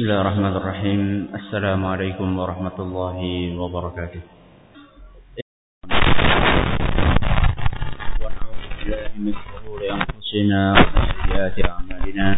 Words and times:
بسم 0.00 0.08
الله 0.08 0.20
الرحمن 0.20 0.56
الرحيم 0.56 1.28
السلام 1.34 1.86
عليكم 1.86 2.28
ورحمة 2.38 2.76
الله 2.78 3.18
وبركاته 3.60 4.20
ونعوذ 8.24 8.64
بالله 8.80 9.12
من 9.20 9.34
شرور 9.36 9.80
أنفسنا 9.92 10.60
ومن 10.72 11.64
أعمالنا 11.68 12.28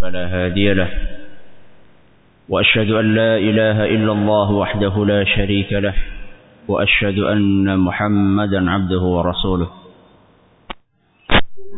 فلا 0.00 0.24
هادي 0.34 0.72
له 0.74 0.90
وأشهد 2.48 2.90
أن 2.90 3.06
لا 3.14 3.32
إله 3.38 3.78
إلا 3.86 4.12
الله 4.12 4.48
وحده 4.50 4.94
لا 5.06 5.24
شريك 5.24 5.72
له 5.72 5.94
وأشهد 6.68 7.18
أن 7.18 7.78
محمدا 7.78 8.70
عبده 8.70 9.02
ورسوله 9.02 9.79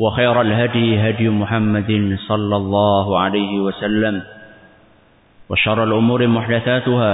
وخير 0.00 0.40
الهدي 0.40 0.88
هدي 1.00 1.28
محمد 1.28 1.90
صلى 2.28 2.56
الله 2.56 3.06
عليه 3.20 3.52
وسلم 3.60 4.22
وشر 5.50 5.84
الأمور 5.84 6.26
محدثاتها 6.26 7.12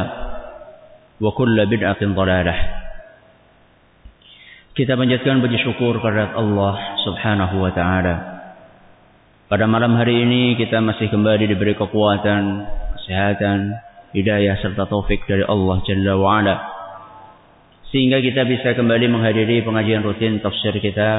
وكل 1.20 1.56
بدعة 1.66 2.00
ضلالة 2.02 2.56
Kita 4.76 4.92
panjatkan 4.92 5.40
puji 5.40 5.56
syukur 5.64 5.96
kepada 6.04 6.36
Allah 6.36 7.00
Subhanahu 7.00 7.64
wa 7.64 7.72
taala. 7.72 8.14
Pada 9.48 9.64
malam 9.64 9.96
hari 9.96 10.20
ini 10.20 10.52
kita 10.60 10.84
masih 10.84 11.08
kembali 11.08 11.48
diberi 11.48 11.72
kekuatan, 11.72 12.68
kesehatan, 13.00 13.72
hidayah 14.12 14.60
serta 14.60 14.84
taufik 14.84 15.24
dari 15.24 15.48
Allah 15.48 15.80
Jalla 15.80 16.12
wa 16.20 16.28
ala. 16.28 16.56
Sehingga 17.88 18.20
kita 18.20 18.44
bisa 18.44 18.76
kembali 18.76 19.08
menghadiri 19.08 19.64
pengajian 19.64 20.04
rutin 20.04 20.44
tafsir 20.44 20.76
kita. 20.76 21.10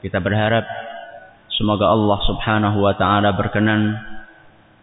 kita 0.00 0.16
berharap 0.20 0.64
semoga 1.52 1.92
Allah 1.92 2.18
Subhanahu 2.24 2.78
wa 2.80 2.96
taala 2.96 3.36
berkenan 3.36 4.00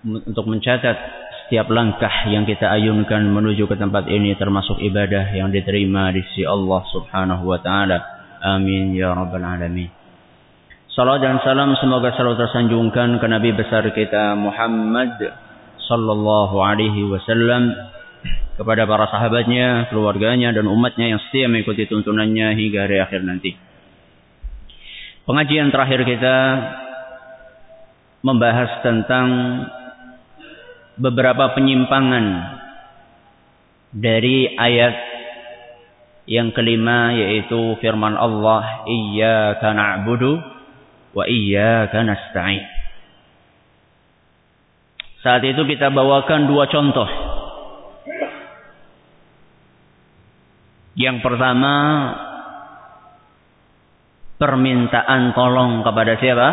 untuk 0.06 0.46
mencatat 0.46 0.98
setiap 1.46 1.74
langkah 1.74 2.30
yang 2.30 2.46
kita 2.46 2.70
ayunkan 2.70 3.26
menuju 3.34 3.66
ke 3.66 3.76
tempat 3.82 4.06
ini 4.12 4.38
termasuk 4.38 4.78
ibadah 4.78 5.34
yang 5.34 5.50
diterima 5.50 6.14
di 6.14 6.22
sisi 6.30 6.46
Allah 6.46 6.86
Subhanahu 6.94 7.50
wa 7.50 7.58
taala. 7.58 7.98
Amin 8.46 8.94
ya 8.94 9.18
rabbal 9.18 9.42
alamin. 9.42 9.90
Salam 10.94 11.22
dan 11.22 11.42
salam 11.42 11.74
semoga 11.78 12.14
selalu 12.14 12.42
tersanjungkan 12.42 13.18
ke 13.18 13.26
Nabi 13.30 13.54
besar 13.54 13.86
kita 13.94 14.38
Muhammad 14.38 15.18
sallallahu 15.86 16.58
alaihi 16.62 17.06
wasallam 17.10 17.74
kepada 18.58 18.90
para 18.90 19.06
sahabatnya, 19.10 19.86
keluarganya 19.94 20.50
dan 20.50 20.66
umatnya 20.66 21.14
yang 21.14 21.22
setia 21.30 21.46
mengikuti 21.46 21.86
tuntunannya 21.86 22.58
hingga 22.58 22.90
hari 22.90 22.98
akhir 22.98 23.22
nanti. 23.22 23.67
Pengajian 25.28 25.76
terakhir 25.76 26.08
kita 26.08 26.38
membahas 28.24 28.80
tentang 28.80 29.28
beberapa 30.96 31.52
penyimpangan 31.52 32.56
dari 33.92 34.56
ayat 34.56 34.96
yang 36.32 36.56
kelima 36.56 37.12
yaitu 37.12 37.76
firman 37.84 38.16
Allah 38.16 38.88
iyyaka 38.88 39.68
na'budu 39.76 40.40
wa 41.12 41.24
iyyaka 41.28 42.08
nasta'in. 42.08 42.64
Saat 45.28 45.44
itu 45.44 45.60
kita 45.68 45.92
bawakan 45.92 46.48
dua 46.48 46.72
contoh. 46.72 47.10
Yang 50.96 51.20
pertama 51.20 51.76
permintaan 54.38 55.34
tolong 55.34 55.82
kepada 55.82 56.14
siapa? 56.22 56.50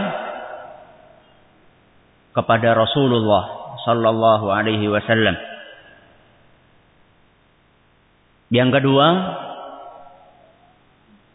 Kepada 2.34 2.75
Rasulullah 2.75 3.77
sallallahu 3.84 4.50
alaihi 4.50 4.89
wasallam. 4.91 5.37
Yang 8.50 8.71
kedua, 8.81 9.06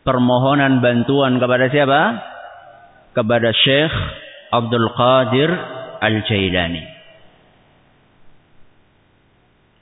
permohonan 0.03 0.81
bantuan 0.81 1.37
kepada 1.37 1.69
siapa? 1.69 2.01
Kepada 3.13 3.49
Syekh 3.53 3.93
Abdul 4.49 4.89
Qadir 4.97 5.49
Al-Jailani. 6.01 6.83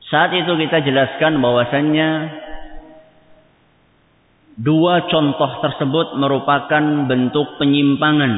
Saat 0.07 0.31
itu 0.31 0.55
kita 0.55 0.87
jelaskan 0.87 1.43
bahwasannya 1.43 2.09
Dua 4.57 5.05
contoh 5.05 5.61
tersebut 5.61 6.17
merupakan 6.17 6.81
bentuk 7.05 7.61
penyimpangan 7.61 8.33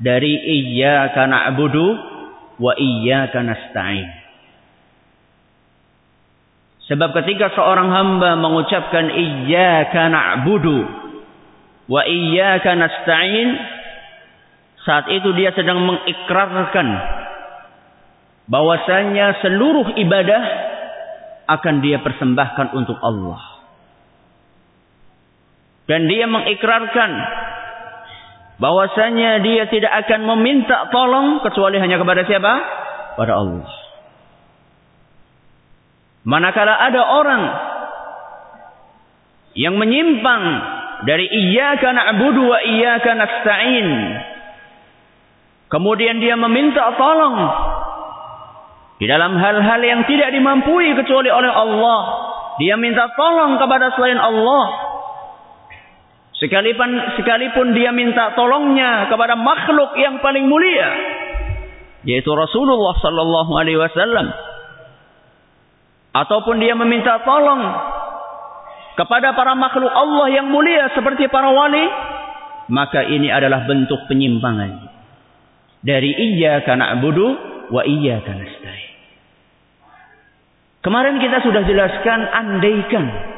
dari 0.00 0.32
iyyaka 0.32 1.28
na'budu 1.28 1.86
wa 2.56 2.72
iyyaka 2.72 3.44
nasta'in. 3.44 4.08
Sebab 6.88 7.16
ketika 7.20 7.52
seorang 7.52 7.92
hamba 7.92 8.36
mengucapkan 8.40 9.12
iyyaka 9.12 10.08
na'budu 10.08 10.78
wa 11.88 12.02
iyyaka 12.08 12.72
nasta'in 12.72 13.48
saat 14.88 15.08
itu 15.12 15.32
dia 15.36 15.52
sedang 15.52 15.84
mengikrarkan 15.84 16.88
bahwasanya 18.48 19.40
seluruh 19.40 19.96
ibadah 20.00 20.42
akan 21.48 21.84
dia 21.84 22.00
persembahkan 22.00 22.72
untuk 22.72 22.96
Allah. 23.04 23.53
Dan 25.84 26.08
dia 26.08 26.24
mengikrarkan 26.24 27.10
bahwasanya 28.56 29.44
dia 29.44 29.68
tidak 29.68 29.92
akan 30.06 30.20
meminta 30.36 30.88
tolong 30.88 31.44
kecuali 31.44 31.76
hanya 31.76 32.00
kepada 32.00 32.24
siapa? 32.24 32.52
Pada 33.20 33.32
Allah. 33.36 33.68
Manakala 36.24 36.74
ada 36.80 37.02
orang 37.04 37.42
yang 39.54 39.76
menyimpang 39.76 40.42
dari 41.04 41.28
iyyaka 41.28 41.92
na'budu 41.92 42.42
wa 42.48 42.58
iyyaka 42.64 43.10
nasta'in. 43.12 43.88
Kemudian 45.68 46.22
dia 46.22 46.38
meminta 46.40 46.96
tolong 46.96 47.36
di 48.96 49.10
dalam 49.10 49.36
hal-hal 49.36 49.80
yang 49.82 50.06
tidak 50.06 50.30
dimampui 50.32 50.96
kecuali 50.96 51.28
oleh 51.28 51.50
Allah. 51.50 52.00
Dia 52.62 52.78
minta 52.78 53.10
tolong 53.18 53.58
kepada 53.58 53.90
selain 53.98 54.16
Allah. 54.16 54.64
Sekalipun, 56.44 57.16
sekalipun 57.16 57.72
dia 57.72 57.88
minta 57.88 58.36
tolongnya 58.36 59.08
kepada 59.08 59.32
makhluk 59.32 59.96
yang 59.96 60.20
paling 60.20 60.44
mulia. 60.44 60.92
Yaitu 62.04 62.28
Rasulullah 62.36 63.00
sallallahu 63.00 63.52
alaihi 63.56 63.80
wasallam. 63.80 64.28
Ataupun 66.12 66.60
dia 66.60 66.76
meminta 66.76 67.16
tolong 67.24 67.64
kepada 68.92 69.32
para 69.32 69.56
makhluk 69.56 69.88
Allah 69.88 70.36
yang 70.36 70.52
mulia 70.52 70.92
seperti 70.92 71.32
para 71.32 71.48
wali. 71.48 71.88
Maka 72.68 73.08
ini 73.08 73.32
adalah 73.32 73.64
bentuk 73.64 74.04
penyimpangan. 74.04 74.92
Dari 75.80 76.12
iyyaka 76.12 76.76
na'budu 76.76 77.26
wa 77.72 77.88
iyyaka 77.88 78.36
nasta'in. 78.36 78.92
Kemarin 80.84 81.16
kita 81.24 81.40
sudah 81.40 81.64
jelaskan 81.64 82.20
andaikan 82.28 83.33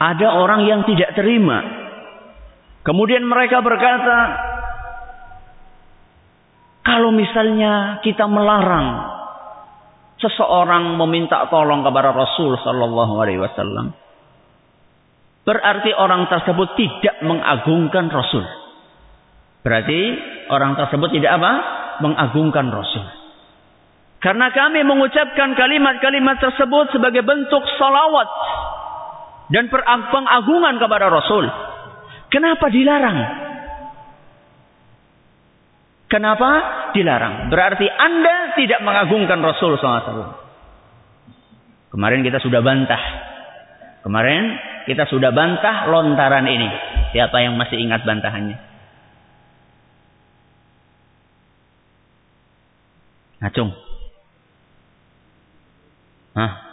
ada 0.00 0.28
orang 0.32 0.64
yang 0.64 0.80
tidak 0.88 1.12
terima. 1.12 1.60
Kemudian 2.80 3.20
mereka 3.28 3.60
berkata, 3.60 4.18
kalau 6.80 7.12
misalnya 7.12 8.00
kita 8.00 8.24
melarang 8.24 9.20
seseorang 10.16 10.96
meminta 10.96 11.44
tolong 11.52 11.84
kepada 11.84 12.16
Rasul 12.16 12.56
sallallahu 12.56 13.20
alaihi 13.20 13.44
wasallam, 13.44 13.92
berarti 15.44 15.92
orang 15.92 16.32
tersebut 16.32 16.72
tidak 16.80 17.20
mengagungkan 17.20 18.08
Rasul. 18.08 18.48
Berarti 19.60 20.00
orang 20.48 20.80
tersebut 20.80 21.12
tidak 21.12 21.36
apa? 21.36 21.52
Mengagungkan 22.00 22.72
Rasul. 22.72 23.04
Karena 24.24 24.48
kami 24.52 24.80
mengucapkan 24.84 25.52
kalimat-kalimat 25.52 26.40
tersebut 26.40 26.96
sebagai 26.96 27.20
bentuk 27.24 27.60
salawat 27.76 28.28
dan 29.50 29.66
pengagungan 30.14 30.78
kepada 30.78 31.10
Rasul. 31.10 31.44
Kenapa 32.30 32.70
dilarang? 32.70 33.18
Kenapa 36.06 36.50
dilarang? 36.94 37.50
Berarti 37.50 37.86
Anda 37.86 38.54
tidak 38.54 38.80
mengagungkan 38.82 39.42
Rasul 39.42 39.78
SAW. 39.78 40.38
Kemarin 41.90 42.22
kita 42.22 42.38
sudah 42.38 42.62
bantah. 42.62 43.02
Kemarin 44.06 44.42
kita 44.86 45.10
sudah 45.10 45.34
bantah 45.34 45.90
lontaran 45.90 46.46
ini. 46.46 46.70
Siapa 47.10 47.42
yang 47.42 47.58
masih 47.58 47.78
ingat 47.82 48.06
bantahannya? 48.06 48.58
Acung. 53.42 53.74
Hah? 56.38 56.69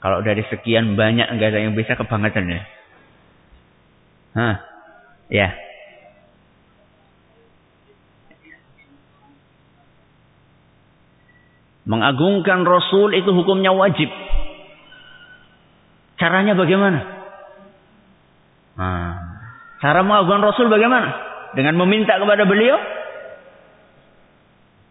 Kalau 0.00 0.24
dari 0.24 0.40
sekian 0.48 0.96
banyak 0.96 1.28
enggak 1.28 1.52
ada 1.52 1.60
yang 1.60 1.76
bisa 1.76 1.92
kebangetan 1.92 2.48
ya. 2.48 2.62
Hah? 4.32 4.56
Ya. 5.28 5.48
Mengagungkan 11.84 12.64
Rasul 12.64 13.12
itu 13.18 13.28
hukumnya 13.34 13.76
wajib. 13.76 14.08
Caranya 16.16 16.56
bagaimana? 16.56 17.00
Nah, 18.76 19.16
cara 19.84 20.00
mengagungkan 20.00 20.44
Rasul 20.48 20.72
bagaimana? 20.72 21.28
Dengan 21.52 21.76
meminta 21.76 22.16
kepada 22.16 22.46
beliau 22.46 22.78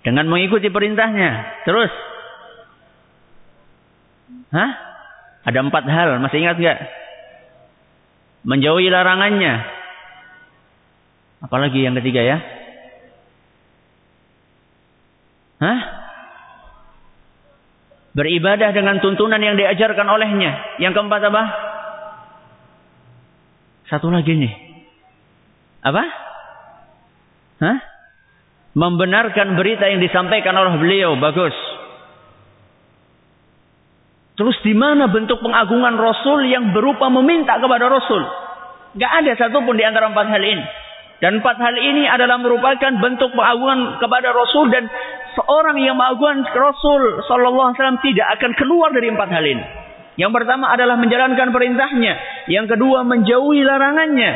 dengan 0.03 0.25
mengikuti 0.31 0.67
perintahnya. 0.71 1.63
Terus. 1.67 1.91
Hah? 4.49 4.88
Ada 5.49 5.59
empat 5.65 5.83
hal. 5.89 6.21
Masih 6.21 6.45
ingat 6.45 6.61
nggak? 6.61 6.79
Menjauhi 8.45 8.93
larangannya. 8.93 9.65
Apalagi 11.41 11.81
yang 11.81 11.97
ketiga 11.97 12.21
ya? 12.21 12.37
Hah? 15.59 15.79
Beribadah 18.13 18.69
dengan 18.77 19.01
tuntunan 19.01 19.41
yang 19.41 19.57
diajarkan 19.57 20.05
olehnya. 20.05 20.77
Yang 20.77 20.93
keempat 21.01 21.21
apa? 21.33 21.43
Satu 23.89 24.13
lagi 24.13 24.37
nih. 24.37 24.53
Apa? 25.81 26.03
Hah? 27.59 27.77
membenarkan 28.77 29.57
berita 29.57 29.89
yang 29.89 29.99
disampaikan 29.99 30.53
oleh 30.53 30.77
beliau 30.77 31.17
bagus. 31.17 31.55
Terus 34.39 34.55
di 34.63 34.71
mana 34.71 35.11
bentuk 35.11 35.43
pengagungan 35.43 35.99
Rasul 35.99 36.47
yang 36.47 36.71
berupa 36.71 37.11
meminta 37.11 37.59
kepada 37.59 37.91
Rasul? 37.91 38.23
Gak 38.95 39.11
ada 39.19 39.35
satupun 39.35 39.75
di 39.75 39.83
antara 39.83 40.07
empat 40.07 40.31
hal 40.31 40.39
ini. 40.39 40.63
Dan 41.19 41.43
empat 41.43 41.59
hal 41.59 41.75
ini 41.75 42.07
adalah 42.07 42.39
merupakan 42.39 42.95
bentuk 43.03 43.35
pengagungan 43.35 43.99
kepada 43.99 44.31
Rasul 44.31 44.71
dan 44.71 44.87
seorang 45.35 45.83
yang 45.83 45.99
mengagungkan 45.99 46.47
Rasul 46.55 47.19
Sallallahu 47.27 47.75
Alaihi 47.75 47.79
Wasallam 47.83 47.99
tidak 47.99 48.27
akan 48.39 48.51
keluar 48.55 48.95
dari 48.95 49.11
empat 49.11 49.27
hal 49.27 49.43
ini. 49.43 49.63
Yang 50.15 50.31
pertama 50.31 50.71
adalah 50.71 50.95
menjalankan 50.95 51.51
perintahnya. 51.51 52.13
Yang 52.47 52.79
kedua 52.79 53.03
menjauhi 53.03 53.59
larangannya. 53.67 54.31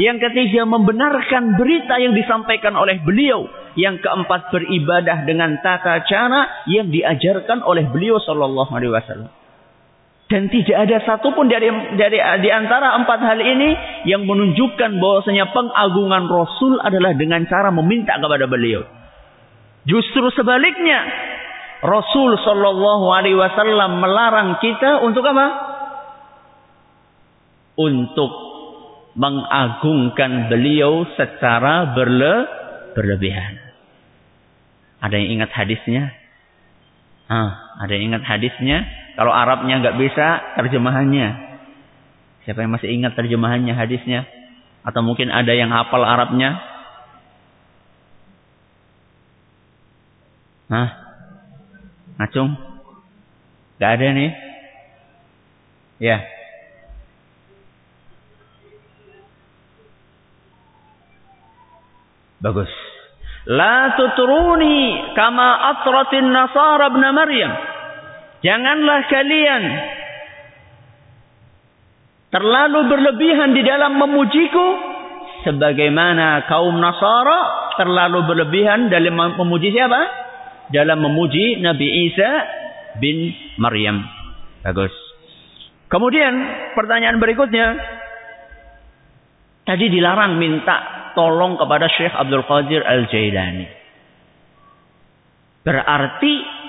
Yang 0.00 0.32
ketiga 0.32 0.64
membenarkan 0.64 1.60
berita 1.60 2.00
yang 2.00 2.16
disampaikan 2.16 2.72
oleh 2.72 3.04
beliau. 3.04 3.44
Yang 3.76 4.00
keempat 4.00 4.48
beribadah 4.48 5.28
dengan 5.28 5.60
tata 5.60 6.00
cara 6.08 6.64
yang 6.72 6.88
diajarkan 6.88 7.60
oleh 7.60 7.84
beliau 7.92 8.16
sallallahu 8.16 8.72
alaihi 8.72 8.92
wasallam. 8.96 9.41
Dan 10.32 10.48
tidak 10.48 10.88
ada 10.88 10.96
satupun 11.04 11.44
dari 11.52 11.68
dari 12.00 12.16
di 12.40 12.48
antara 12.48 12.96
empat 12.96 13.20
hal 13.20 13.36
ini 13.36 13.76
yang 14.08 14.24
menunjukkan 14.24 14.96
bahwasanya 14.96 15.52
pengagungan 15.52 16.24
Rasul 16.24 16.80
adalah 16.80 17.12
dengan 17.12 17.44
cara 17.44 17.68
meminta 17.68 18.16
kepada 18.16 18.48
beliau. 18.48 18.80
Justru 19.84 20.32
sebaliknya, 20.32 21.04
Rasul 21.84 22.40
sallallahu 22.40 23.12
Alaihi 23.12 23.36
Wasallam 23.36 24.00
melarang 24.00 24.56
kita 24.64 25.04
untuk 25.04 25.20
apa? 25.28 25.46
Untuk 27.76 28.32
mengagungkan 29.12 30.48
beliau 30.48 31.04
secara 31.12 31.92
berle 31.92 32.48
berlebihan. 32.96 33.60
Ada 35.04 35.12
yang 35.12 35.44
ingat 35.44 35.52
hadisnya? 35.52 36.08
Ah, 37.28 37.76
ada 37.84 37.92
yang 37.92 38.16
ingat 38.16 38.24
hadisnya? 38.24 39.01
Kalau 39.12 39.32
Arabnya 39.32 39.80
nggak 39.84 39.98
bisa, 40.00 40.56
terjemahannya. 40.56 41.28
Siapa 42.42 42.64
yang 42.64 42.72
masih 42.74 42.90
ingat 42.90 43.12
terjemahannya 43.14 43.74
hadisnya? 43.76 44.26
Atau 44.82 45.04
mungkin 45.06 45.30
ada 45.30 45.52
yang 45.54 45.70
hafal 45.70 46.02
Arabnya? 46.02 46.58
Hah? 50.72 50.88
Ngacung? 52.18 52.56
Gak 53.76 53.90
ada 53.98 54.06
nih? 54.16 54.30
Ya. 56.02 56.18
Bagus. 62.42 62.70
La 63.46 63.94
tutruni 63.94 65.14
kama 65.14 65.50
atratin 65.76 66.30
nasara 66.30 66.90
ibn 66.90 67.04
Maryam. 67.14 67.52
Janganlah 68.42 69.00
kalian 69.06 69.62
terlalu 72.34 72.80
berlebihan 72.90 73.54
di 73.54 73.62
dalam 73.62 74.02
memujiku 74.02 74.66
sebagaimana 75.46 76.50
kaum 76.50 76.74
Nasara 76.74 77.70
terlalu 77.78 78.26
berlebihan 78.26 78.90
dalam 78.90 79.14
memuji 79.14 79.70
siapa? 79.70 80.00
Dalam 80.74 81.04
memuji 81.04 81.62
Nabi 81.62 82.10
Isa 82.10 82.30
bin 82.98 83.30
Maryam. 83.62 84.02
Bagus. 84.66 84.94
Kemudian 85.86 86.32
pertanyaan 86.72 87.20
berikutnya. 87.20 87.76
Tadi 89.62 89.86
dilarang 89.86 90.42
minta 90.42 91.12
tolong 91.14 91.54
kepada 91.54 91.86
Syekh 91.86 92.10
Abdul 92.10 92.42
Qadir 92.42 92.82
Al-Jailani. 92.82 93.68
Berarti 95.62 96.61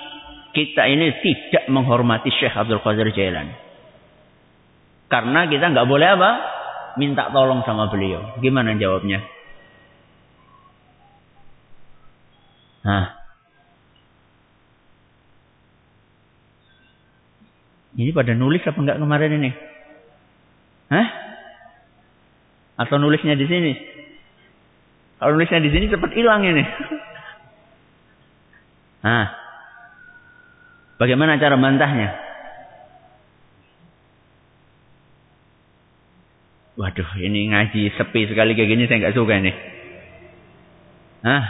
kita 0.54 0.86
ini 0.86 1.10
tidak 1.26 1.66
menghormati 1.68 2.30
Syekh 2.30 2.54
Abdul 2.54 2.80
Qadir 2.86 3.10
Jailani. 3.10 3.58
Karena 5.10 5.50
kita 5.50 5.74
nggak 5.74 5.90
boleh 5.90 6.08
apa? 6.14 6.32
Minta 7.02 7.34
tolong 7.34 7.66
sama 7.66 7.90
beliau. 7.90 8.38
Gimana 8.38 8.78
jawabnya? 8.78 9.26
Hah? 12.86 13.06
Ini 17.94 18.10
pada 18.14 18.34
nulis 18.34 18.62
apa 18.66 18.78
enggak 18.78 19.02
kemarin 19.02 19.38
ini? 19.42 19.52
Hah? 20.94 21.08
Atau 22.86 22.98
nulisnya 23.02 23.38
di 23.38 23.46
sini? 23.46 23.74
Kalau 25.18 25.34
nulisnya 25.38 25.62
di 25.62 25.70
sini 25.74 25.90
cepat 25.90 26.14
hilang 26.14 26.46
ini. 26.46 26.64
Nah, 29.04 29.43
bagaimana 30.98 31.42
cara 31.42 31.56
bantahnya? 31.58 32.10
Waduh, 36.74 37.10
ini 37.22 37.54
ngaji 37.54 37.94
sepi 37.94 38.26
sekali 38.26 38.58
kayak 38.58 38.70
gini 38.74 38.84
saya 38.90 38.98
nggak 39.06 39.18
suka 39.18 39.38
nih. 39.38 39.56
Hah? 41.22 41.46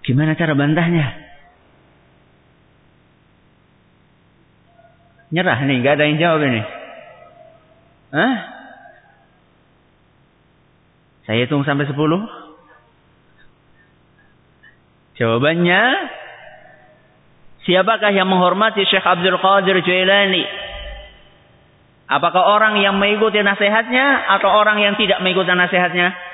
Gimana 0.00 0.32
cara 0.34 0.56
bantahnya? 0.56 1.06
Nyerah 5.30 5.58
nih, 5.62 5.76
nggak 5.84 5.94
ada 5.94 6.04
yang 6.08 6.18
jawab 6.18 6.40
ini. 6.48 6.62
Hah? 8.10 8.36
Saya 11.28 11.46
hitung 11.46 11.62
sampai 11.62 11.86
sepuluh. 11.86 12.26
Jawabannya, 15.14 15.82
siapakah 17.68 18.12
yang 18.14 18.28
menghormati 18.28 18.84
Syekh 18.88 19.04
Abdul 19.04 19.40
Qadir 19.40 19.80
Jailani? 19.84 20.44
Apakah 22.10 22.42
orang 22.58 22.82
yang 22.82 22.98
mengikuti 22.98 23.38
nasihatnya 23.38 24.34
atau 24.38 24.50
orang 24.50 24.82
yang 24.82 24.98
tidak 24.98 25.22
mengikuti 25.22 25.54
nasihatnya? 25.54 26.30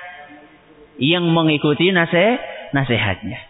yang 1.00 1.24
mengikuti 1.28 1.92
nasihat 1.92 2.72
nasihatnya. 2.72 3.40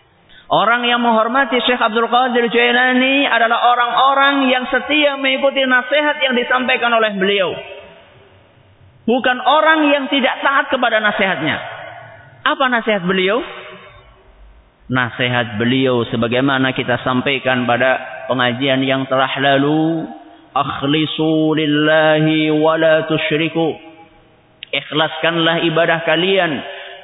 Orang 0.46 0.86
yang 0.86 1.02
menghormati 1.02 1.58
Syekh 1.66 1.82
Abdul 1.82 2.06
Qadir 2.06 2.46
Jailani 2.46 3.26
adalah 3.26 3.66
orang-orang 3.74 4.46
yang 4.46 4.62
setia 4.70 5.18
mengikuti 5.18 5.66
nasihat 5.66 6.22
yang 6.22 6.38
disampaikan 6.38 6.94
oleh 6.94 7.18
beliau. 7.18 7.50
Bukan 9.06 9.38
orang 9.42 9.90
yang 9.90 10.04
tidak 10.06 10.38
taat 10.42 10.70
kepada 10.70 11.02
nasihatnya. 11.02 11.56
Apa 12.46 12.64
nasihat 12.70 13.02
beliau? 13.02 13.42
Nasihat 14.86 15.58
beliau 15.58 16.06
sebagaimana 16.06 16.70
kita 16.70 17.02
sampaikan 17.02 17.66
pada 17.66 17.98
pengajian 18.30 18.86
yang 18.86 19.02
telah 19.10 19.30
lalu. 19.42 20.06
Akhlisu 20.56 21.52
lillahi 21.58 22.54
wa 22.54 22.78
la 22.78 23.04
tushriku. 23.10 23.76
Ikhlaskanlah 24.70 25.66
ibadah 25.68 26.06
kalian 26.06 26.62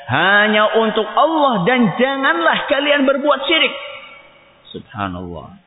hanya 0.08 0.78
untuk 0.78 1.04
Allah 1.04 1.66
dan 1.66 1.94
janganlah 1.98 2.58
kalian 2.70 3.02
berbuat 3.02 3.40
syirik. 3.50 3.74
Subhanallah. 4.72 5.58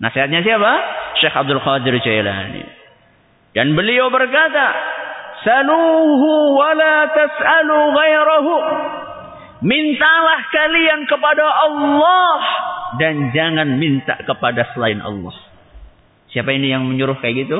Nasihatnya 0.00 0.44
siapa? 0.46 0.72
Syekh 1.18 1.34
Abdul 1.34 1.60
Qadir 1.60 1.96
Jailani. 2.00 2.64
Dan 3.56 3.72
beliau 3.72 4.12
berkata, 4.12 4.66
"Saluhu 5.40 6.30
wa 6.60 6.70
la 6.76 6.96
tas'alu 7.08 7.78
ghairahu." 7.96 8.54
Mintalah 9.64 10.40
kalian 10.52 11.08
kepada 11.08 11.46
Allah 11.48 12.36
dan 13.00 13.32
jangan 13.32 13.80
minta 13.80 14.20
kepada 14.20 14.68
selain 14.76 15.00
Allah. 15.00 15.32
Siapa 16.28 16.52
ini 16.52 16.68
yang 16.68 16.84
menyuruh 16.84 17.16
kayak 17.24 17.48
gitu? 17.48 17.58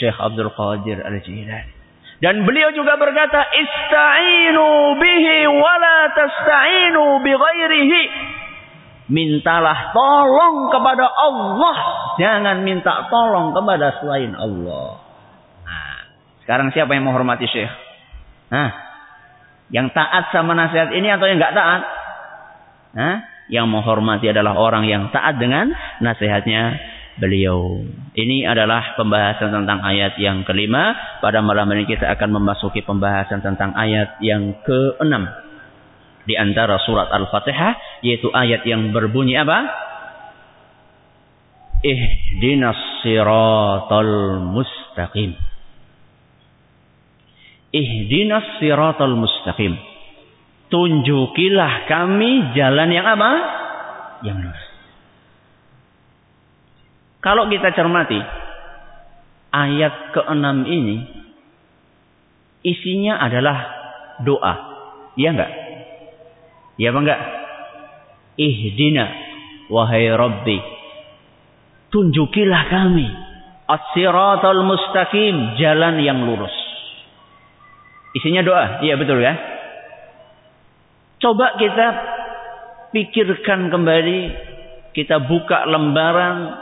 Syekh 0.00 0.16
Abdul 0.16 0.48
Qadir 0.56 1.04
Al-Jilani. 1.04 1.76
Dan 2.16 2.48
beliau 2.48 2.72
juga 2.72 2.96
berkata, 2.96 3.44
"Ista'inu 3.44 4.96
bihi 4.96 5.36
wa 5.52 5.74
la 5.76 5.98
tasta'inu 6.16 7.20
bi 7.20 7.32
ghairihi." 7.36 8.02
Mintalah 9.12 9.92
tolong 9.92 10.72
kepada 10.72 11.04
Allah, 11.04 11.76
jangan 12.16 12.64
minta 12.64 13.06
tolong 13.12 13.52
kepada 13.52 14.00
selain 14.00 14.32
Allah. 14.32 14.98
Nah, 15.62 15.96
sekarang 16.42 16.72
siapa 16.72 16.96
yang 16.96 17.04
menghormati 17.04 17.46
Syekh? 17.46 17.70
Nah, 18.50 18.85
yang 19.70 19.90
taat 19.90 20.30
sama 20.30 20.54
nasihat 20.54 20.94
ini 20.94 21.10
atau 21.10 21.26
yang 21.26 21.38
enggak 21.42 21.56
taat? 21.56 21.82
Nah, 22.96 23.14
yang 23.50 23.66
menghormati 23.70 24.30
adalah 24.30 24.58
orang 24.58 24.86
yang 24.86 25.10
taat 25.14 25.38
dengan 25.38 25.70
nasihatnya 26.02 26.78
beliau. 27.16 27.80
Ini 28.12 28.46
adalah 28.48 28.96
pembahasan 28.96 29.52
tentang 29.52 29.80
ayat 29.82 30.20
yang 30.20 30.44
kelima. 30.44 30.94
Pada 31.20 31.40
malam 31.40 31.68
ini 31.72 31.88
kita 31.88 32.08
akan 32.16 32.40
memasuki 32.40 32.84
pembahasan 32.84 33.40
tentang 33.40 33.72
ayat 33.72 34.20
yang 34.20 34.62
keenam. 34.64 35.28
Di 36.26 36.34
antara 36.36 36.76
surat 36.82 37.08
Al-Fatihah. 37.12 38.02
Yaitu 38.04 38.28
ayat 38.32 38.66
yang 38.68 38.92
berbunyi 38.92 39.38
apa? 39.40 39.58
Ihdinas 41.86 43.04
siratal 43.04 44.42
mustaqim. 44.42 45.45
Ihdinas 47.74 48.62
siratal 48.62 49.16
mustaqim. 49.18 49.74
Tunjukilah 50.66 51.86
kami 51.86 52.54
jalan 52.58 52.90
yang 52.90 53.06
apa? 53.06 53.30
Yang 54.26 54.38
lurus. 54.50 54.64
Kalau 57.22 57.50
kita 57.50 57.74
cermati 57.74 58.18
ayat 59.50 60.14
ke-6 60.14 60.46
ini 60.66 60.96
isinya 62.66 63.18
adalah 63.22 63.58
doa. 64.22 64.54
Iya 65.18 65.28
enggak? 65.34 65.52
Iya 66.78 66.88
apa 66.90 66.98
enggak? 67.02 67.20
Ihdina 68.36 69.04
wahai 69.70 70.06
Rabbi 70.12 70.76
tunjukilah 71.96 72.62
kami 72.68 73.08
as-siratal 73.66 74.62
mustaqim, 74.68 75.56
jalan 75.56 75.96
yang 76.04 76.28
lurus. 76.28 76.52
Isinya 78.16 78.40
doa. 78.40 78.80
Iya 78.80 78.96
betul 78.96 79.20
ya? 79.20 79.36
Coba 81.20 81.60
kita 81.60 81.86
pikirkan 82.96 83.68
kembali, 83.68 84.20
kita 84.96 85.20
buka 85.28 85.68
lembaran 85.68 86.56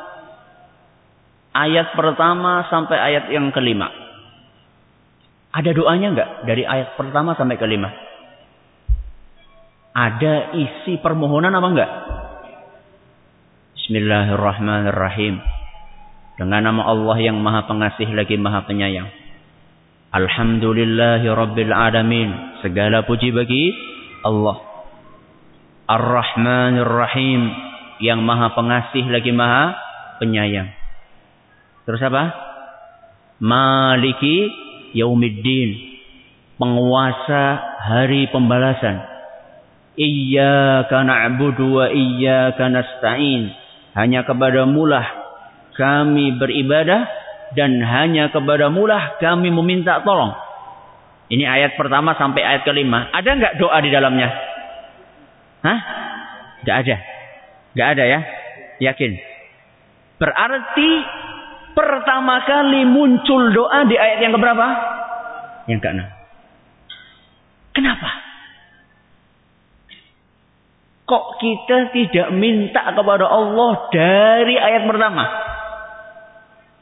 ayat 1.55 1.95
pertama 1.95 2.67
sampai 2.67 2.99
ayat 2.99 3.31
yang 3.31 3.55
kelima. 3.55 3.87
Ada 5.55 5.71
doanya 5.71 6.09
enggak 6.11 6.31
dari 6.43 6.67
ayat 6.67 6.99
pertama 6.99 7.39
sampai 7.39 7.55
kelima? 7.55 7.95
Ada 9.95 10.59
isi 10.59 10.99
permohonan 10.99 11.55
apa 11.55 11.69
enggak? 11.71 11.91
Bismillahirrahmanirrahim. 13.79 15.39
Dengan 16.35 16.67
nama 16.67 16.83
Allah 16.91 17.15
yang 17.23 17.39
maha 17.39 17.63
pengasih 17.71 18.11
lagi 18.11 18.35
maha 18.35 18.67
penyayang. 18.67 19.24
Alhamdulillahi 20.15 21.27
Rabbil 21.27 21.75
Alamin. 21.75 22.63
Segala 22.63 23.03
puji 23.03 23.35
bagi 23.35 23.75
Allah. 24.23 24.63
Ar-Rahmanir 25.91 26.87
Rahim. 26.87 27.51
Yang 27.99 28.21
maha 28.23 28.55
pengasih 28.55 29.11
lagi 29.11 29.35
maha 29.35 29.75
penyayang. 30.23 30.71
Terus 31.83 31.99
apa? 32.07 32.31
Maliki 33.43 34.55
yaumiddin. 34.95 35.99
Penguasa 36.63 37.59
hari 37.83 38.31
pembalasan. 38.31 39.03
Iyyaka 39.99 41.03
na'budu 41.03 41.83
wa 41.83 41.91
iyyaka 41.91 42.71
nasta'in. 42.71 43.51
Hanya 43.99 44.23
kepada 44.23 44.63
mulah 44.63 45.11
kami 45.75 46.39
beribadah 46.39 47.24
dan 47.53 47.77
hanya 47.85 48.33
kepada 48.33 48.73
mulah 48.73 49.21
kami 49.21 49.53
meminta 49.53 50.01
tolong. 50.01 50.33
Ini 51.29 51.45
ayat 51.45 51.77
pertama 51.77 52.17
sampai 52.17 52.41
ayat 52.41 52.65
kelima. 52.65 53.13
Ada 53.13 53.31
nggak 53.37 53.55
doa 53.61 53.79
di 53.85 53.91
dalamnya? 53.93 54.29
Hah? 55.65 55.79
Nggak 56.65 56.77
ada. 56.85 56.97
Nggak 57.77 57.89
ada 57.97 58.05
ya? 58.05 58.21
Yakin? 58.81 59.13
Berarti 60.17 60.91
pertama 61.77 62.45
kali 62.45 62.89
muncul 62.89 63.53
doa 63.53 63.85
di 63.89 63.97
ayat 63.97 64.19
yang 64.25 64.33
keberapa? 64.37 64.67
Yang 65.69 65.81
keenam. 65.81 66.09
Kenapa? 67.75 68.11
Kok 71.05 71.25
kita 71.37 71.93
tidak 71.93 72.29
minta 72.33 72.95
kepada 72.97 73.29
Allah 73.29 73.73
dari 73.93 74.57
ayat 74.57 74.89
pertama? 74.89 75.25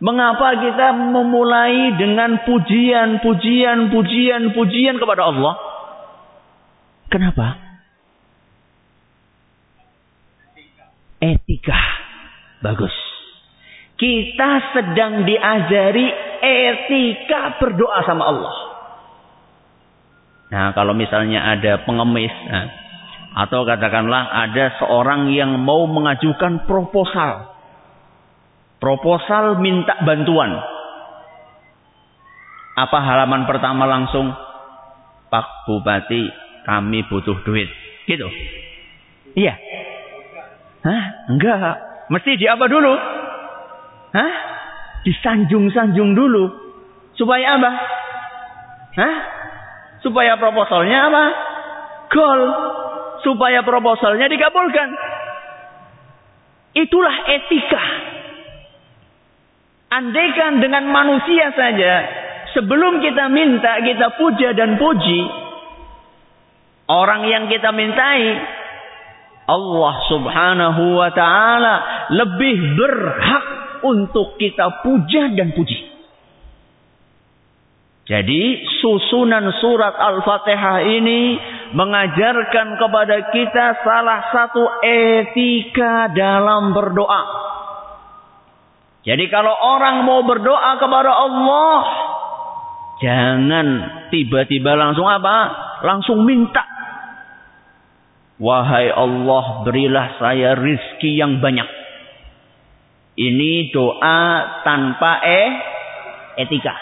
Mengapa 0.02 0.58
kita 0.58 0.98
memulai 1.14 1.94
dengan 1.94 2.42
pujian, 2.42 3.22
pujian, 3.22 3.86
pujian, 3.94 4.50
pujian 4.50 4.98
kepada 4.98 5.30
Allah? 5.30 5.54
Kenapa? 7.06 7.54
Etika. 11.22 11.78
Bagus. 12.66 12.90
Kita 13.94 14.74
sedang 14.74 15.22
diajari 15.22 16.10
etika 16.42 17.62
berdoa 17.62 18.02
sama 18.02 18.26
Allah. 18.26 18.56
Nah, 20.50 20.74
kalau 20.74 20.98
misalnya 20.98 21.46
ada 21.46 21.86
pengemis, 21.86 22.34
nah, 22.50 22.66
atau 23.46 23.62
katakanlah 23.62 24.34
ada 24.50 24.82
seorang 24.82 25.30
yang 25.30 25.62
mau 25.62 25.86
mengajukan 25.86 26.66
proposal. 26.66 27.51
Proposal 28.82 29.62
minta 29.62 29.94
bantuan. 30.02 30.50
Apa 32.74 32.98
halaman 32.98 33.46
pertama 33.46 33.86
langsung? 33.86 34.34
Pak 35.30 35.70
Bupati, 35.70 36.26
kami 36.66 37.06
butuh 37.06 37.46
duit. 37.46 37.70
Gitu. 38.10 38.26
Iya. 39.38 39.54
Hah? 40.82 41.04
Enggak. 41.30 41.78
Mesti 42.10 42.34
di 42.34 42.50
apa 42.50 42.66
dulu? 42.66 42.90
Hah? 44.18 44.32
Disanjung-sanjung 45.06 46.18
dulu. 46.18 46.50
Supaya 47.14 47.54
apa? 47.62 47.70
Hah? 48.98 49.16
Supaya 50.02 50.34
proposalnya 50.42 50.98
apa? 51.06 51.24
Gol. 52.10 52.40
Supaya 53.22 53.62
proposalnya 53.62 54.26
dikabulkan. 54.26 54.88
Itulah 56.82 57.16
etika. 57.30 57.84
Andaikan 59.92 60.56
dengan 60.64 60.88
manusia 60.88 61.52
saja, 61.52 61.94
sebelum 62.56 63.04
kita 63.04 63.28
minta, 63.28 63.76
kita 63.84 64.16
puja 64.16 64.56
dan 64.56 64.80
puji, 64.80 65.20
orang 66.88 67.28
yang 67.28 67.44
kita 67.52 67.68
mintai, 67.76 68.40
Allah 69.52 69.94
subhanahu 70.08 70.96
wa 70.96 71.10
ta'ala 71.12 71.74
lebih 72.08 72.56
berhak 72.72 73.46
untuk 73.84 74.40
kita 74.40 74.80
puja 74.80 75.28
dan 75.36 75.52
puji. 75.52 75.92
Jadi 78.02 78.66
susunan 78.82 79.46
surat 79.62 79.94
Al-Fatihah 79.94 80.82
ini 80.88 81.38
mengajarkan 81.76 82.80
kepada 82.80 83.16
kita 83.30 83.66
salah 83.86 84.20
satu 84.34 84.62
etika 84.82 86.10
dalam 86.10 86.74
berdoa. 86.74 87.52
Jadi 89.02 89.24
kalau 89.34 89.50
orang 89.50 90.06
mau 90.06 90.22
berdoa 90.22 90.78
kepada 90.78 91.10
Allah, 91.10 91.78
jangan 93.02 93.66
tiba-tiba 94.14 94.78
langsung 94.78 95.10
apa? 95.10 95.36
Langsung 95.82 96.22
minta. 96.22 96.62
Wahai 98.38 98.90
Allah, 98.94 99.66
berilah 99.66 100.18
saya 100.22 100.54
rizki 100.54 101.18
yang 101.18 101.42
banyak. 101.42 101.66
Ini 103.18 103.74
doa 103.74 104.20
tanpa 104.62 105.18
eh 105.20 105.50
etika. 106.46 106.74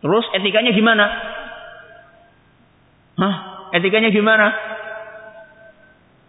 Terus 0.00 0.24
etikanya 0.34 0.72
gimana? 0.72 1.04
Hah? 3.18 3.34
Etikanya 3.76 4.08
gimana? 4.08 4.56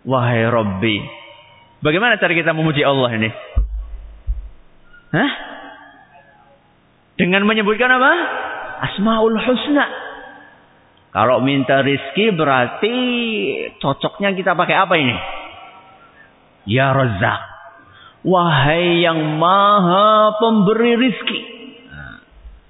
Wahai 0.03 0.43
Rabbi. 0.47 0.95
Bagaimana 1.79 2.19
cara 2.19 2.35
kita 2.35 2.51
memuji 2.51 2.83
Allah 2.83 3.09
ini? 3.15 3.29
Hah? 5.09 5.31
Dengan 7.19 7.43
menyebutkan 7.43 7.89
apa? 7.89 8.13
Asmaul 8.79 9.35
Husna. 9.35 9.85
Kalau 11.09 11.41
minta 11.41 11.81
rizki 11.81 12.29
berarti 12.31 12.95
cocoknya 13.81 14.37
kita 14.37 14.53
pakai 14.53 14.75
apa 14.77 14.93
ini? 14.95 15.17
Ya 16.69 16.93
Razak. 16.93 17.41
Wahai 18.21 19.01
yang 19.01 19.41
maha 19.41 20.37
pemberi 20.37 20.93
rizki. 20.95 21.39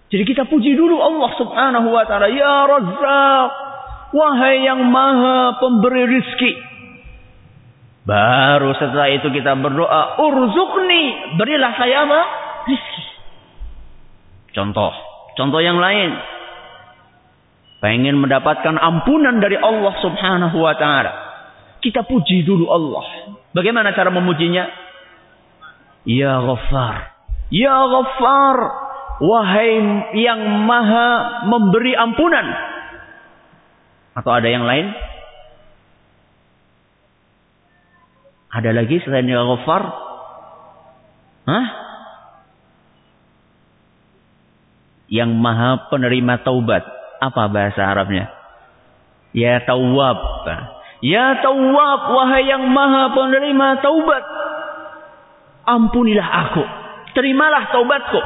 Jadi 0.09 0.23
kita 0.25 0.49
puji 0.49 0.73
dulu 0.73 0.97
Allah 0.97 1.29
subhanahu 1.37 1.87
wa 1.93 2.03
ta'ala. 2.07 2.31
Ya 2.31 2.57
Razak. 2.65 3.51
Wahai 4.15 4.65
yang 4.65 4.87
maha 4.87 5.59
pemberi 5.61 6.07
rizki. 6.07 6.51
Baru 8.09 8.73
setelah 8.73 9.13
itu 9.13 9.29
kita 9.29 9.53
berdoa. 9.53 10.17
Urzukni. 10.17 11.37
Berilah 11.37 11.77
saya 11.77 12.09
apa? 12.09 12.21
Rizki. 12.65 13.03
Contoh. 14.57 14.89
Contoh 15.37 15.61
yang 15.61 15.77
lain. 15.77 16.17
Pengen 17.85 18.17
mendapatkan 18.17 18.81
ampunan 18.81 19.37
dari 19.37 19.61
Allah 19.61 19.93
subhanahu 20.01 20.57
wa 20.57 20.73
ta'ala. 20.73 21.13
Kita 21.85 22.01
puji 22.01 22.43
dulu 22.49 22.65
Allah. 22.73 23.05
Bagaimana 23.53 23.93
cara 23.93 24.09
memujinya? 24.09 24.65
Ya 26.09 26.41
Ghaffar. 26.41 27.13
Ya 27.53 27.77
Ghaffar. 27.77 28.57
Wahai 29.21 29.71
yang 30.17 30.65
maha 30.65 31.45
memberi 31.45 31.93
ampunan. 31.93 32.47
Atau 34.17 34.33
ada 34.33 34.49
yang 34.49 34.65
lain? 34.65 34.91
Ada 38.49 38.73
lagi 38.73 38.97
selain 39.05 39.29
Ya 39.29 39.45
Ghaffar? 39.45 39.83
Hah? 41.45 41.65
Yang 45.09 45.31
maha 45.37 45.89
penerima 45.89 46.41
taubat. 46.41 46.85
Apa 47.19 47.49
bahasa 47.49 47.81
Arabnya? 47.85 48.29
Ya 49.33 49.61
Tawwab. 49.65 50.45
Ya 51.05 51.41
Tawwab, 51.41 52.01
wahai 52.09 52.49
yang 52.49 52.65
maha 52.73 53.13
penerima 53.13 53.81
taubat. 53.85 54.25
Ampunilah 55.69 56.29
aku. 56.49 56.63
Terimalah 57.13 57.69
taubatku. 57.69 58.21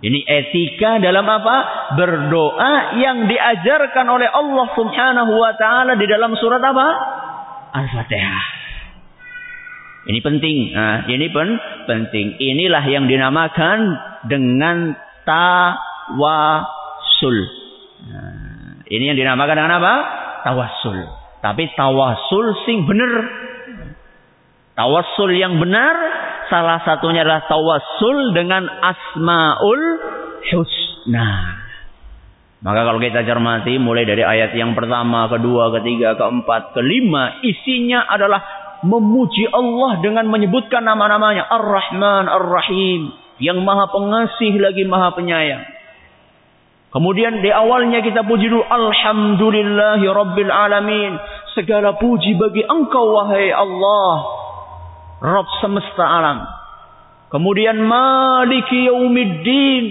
Ini 0.00 0.24
etika 0.24 0.96
dalam 1.02 1.26
apa? 1.28 1.56
Berdoa 1.98 2.96
yang 2.96 3.28
diajarkan 3.28 4.06
oleh 4.08 4.30
Allah 4.32 4.66
Subhanahu 4.72 5.32
wa 5.36 5.52
taala 5.60 5.92
di 5.98 6.06
dalam 6.08 6.32
surat 6.40 6.62
apa? 6.62 6.88
Al-Fatihah. 7.76 8.59
Ini 10.10 10.18
penting. 10.18 10.74
Nah, 10.74 11.06
ini 11.06 11.30
pen 11.30 11.54
penting. 11.86 12.34
Inilah 12.42 12.82
yang 12.90 13.06
dinamakan 13.06 13.78
dengan 14.26 14.98
tawasul. 15.22 17.36
Nah, 18.10 18.82
ini 18.90 19.14
yang 19.14 19.14
dinamakan 19.14 19.54
dengan 19.54 19.78
apa? 19.78 19.94
Tawasul. 20.50 20.98
Tapi 21.38 21.70
tawasul 21.78 22.58
sing 22.66 22.90
bener. 22.90 23.12
Tawasul 24.74 25.30
yang 25.38 25.62
benar 25.62 25.94
Salah 26.50 26.82
satunya 26.82 27.22
adalah 27.22 27.46
tawassul 27.46 28.34
dengan 28.34 28.66
asmaul 28.66 29.82
husna. 30.50 31.62
Maka 32.60 32.80
kalau 32.84 33.00
kita 33.00 33.24
cermati 33.24 33.80
mulai 33.80 34.04
dari 34.04 34.20
ayat 34.20 34.52
yang 34.58 34.76
pertama, 34.76 35.30
kedua, 35.30 35.72
ketiga, 35.80 36.18
keempat, 36.18 36.76
kelima, 36.76 37.40
isinya 37.40 38.04
adalah 38.04 38.59
memuji 38.84 39.48
Allah 39.50 40.00
dengan 40.00 40.28
menyebutkan 40.28 40.84
nama-namanya 40.84 41.44
Ar-Rahman, 41.48 42.24
Ar-Rahim, 42.28 43.12
yang 43.40 43.60
Maha 43.64 43.88
Pengasih 43.92 44.52
lagi 44.60 44.84
Maha 44.84 45.16
Penyayang. 45.16 45.64
Kemudian 46.90 47.38
di 47.38 47.50
awalnya 47.54 48.02
kita 48.02 48.26
puji 48.26 48.50
dulu 48.50 48.66
Alhamdulillahi 48.66 50.06
Rabbil 50.10 50.50
Alamin. 50.50 51.14
Segala 51.54 51.94
puji 51.94 52.34
bagi 52.34 52.66
engkau 52.66 53.14
wahai 53.14 53.54
Allah 53.54 54.14
Rob 55.22 55.46
semesta 55.62 56.02
alam. 56.02 56.42
Kemudian 57.30 57.78
Maliki 57.78 58.90
Yaumiddin. 58.90 59.84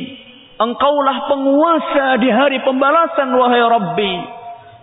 Engkaulah 0.60 1.32
penguasa 1.32 2.19
di 2.19 2.28
hari 2.28 2.60
pembalasan 2.67 3.32
wahai 3.32 3.63
Rabbi. 3.63 4.13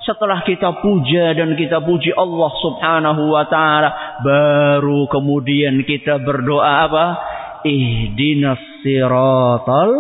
Setelah 0.06 0.46
kita 0.46 0.78
puja 0.78 1.34
dan 1.34 1.58
kita 1.58 1.82
puji 1.82 2.14
Allah 2.14 2.50
subhanahu 2.62 3.34
wa 3.34 3.44
ta'ala. 3.50 4.22
Baru 4.22 5.10
kemudian 5.10 5.82
kita 5.82 6.22
berdoa 6.22 6.86
apa? 6.86 7.06
Ihdinas 7.66 8.62
siratal 8.86 9.92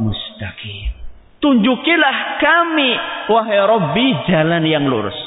mustaqim. 0.00 0.96
Tunjukilah 1.44 2.40
kami 2.40 2.90
wahai 3.28 3.60
Rabbi 3.60 4.06
jalan 4.32 4.64
yang 4.64 4.88
lurus. 4.88 5.18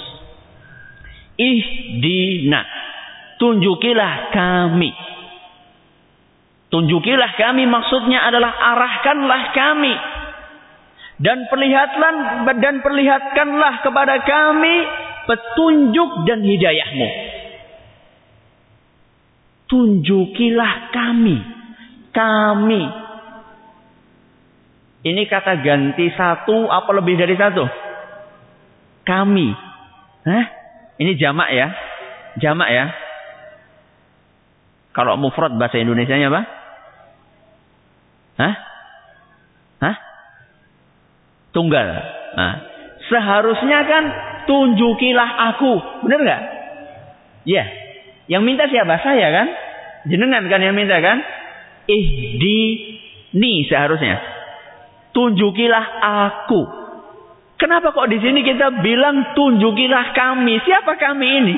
Ihdina 1.38 2.66
tunjukilah 3.38 4.34
kami. 4.34 4.92
Tunjukilah 6.74 7.32
kami 7.38 7.64
maksudnya 7.70 8.26
adalah 8.28 8.50
arahkanlah 8.50 9.42
kami. 9.54 9.94
Dan 11.18 11.50
perlihatkan 11.50 12.46
dan 12.62 12.76
perlihatkanlah 12.86 13.74
kepada 13.82 14.22
kami 14.22 14.76
petunjuk 15.26 16.30
dan 16.30 16.46
hidayahmu. 16.46 17.10
Tunjukilah 19.68 20.94
kami. 20.94 21.38
Kami. 22.14 22.84
Ini 25.08 25.24
kata 25.30 25.62
ganti 25.62 26.10
satu 26.14 26.70
apa 26.70 26.90
lebih 26.96 27.18
dari 27.18 27.36
satu? 27.36 27.66
Kami. 29.06 29.48
Hah? 30.26 30.46
Ini 30.98 31.12
jamak 31.18 31.50
ya? 31.54 31.68
Jamak 32.42 32.70
ya? 32.70 32.86
Kalau 34.94 35.14
mufrad 35.14 35.54
bahasa 35.58 35.78
Indonesia-nya 35.78 36.30
apa? 36.34 36.42
Hah? 38.42 38.54
Hah? 39.78 39.96
Tunggal. 41.58 41.90
Nah, 42.38 42.54
seharusnya 43.10 43.82
kan 43.90 44.04
tunjukilah 44.46 45.30
aku. 45.50 46.06
Benar 46.06 46.20
nggak? 46.22 46.42
Yeah. 47.50 47.66
Yang 48.30 48.44
minta 48.46 48.70
siapa? 48.70 49.02
Saya 49.02 49.34
kan? 49.34 49.48
Jenengan 50.06 50.46
kan 50.46 50.62
yang 50.62 50.78
minta 50.78 51.02
kan? 51.02 51.18
ni 53.34 53.66
seharusnya. 53.66 54.22
Tunjukilah 55.18 55.86
aku. 56.30 56.62
Kenapa 57.58 57.90
kok 57.90 58.06
di 58.06 58.22
sini 58.22 58.46
kita 58.46 58.86
bilang 58.86 59.34
tunjukilah 59.34 60.14
kami? 60.14 60.62
Siapa 60.62 60.94
kami 60.94 61.28
ini? 61.42 61.56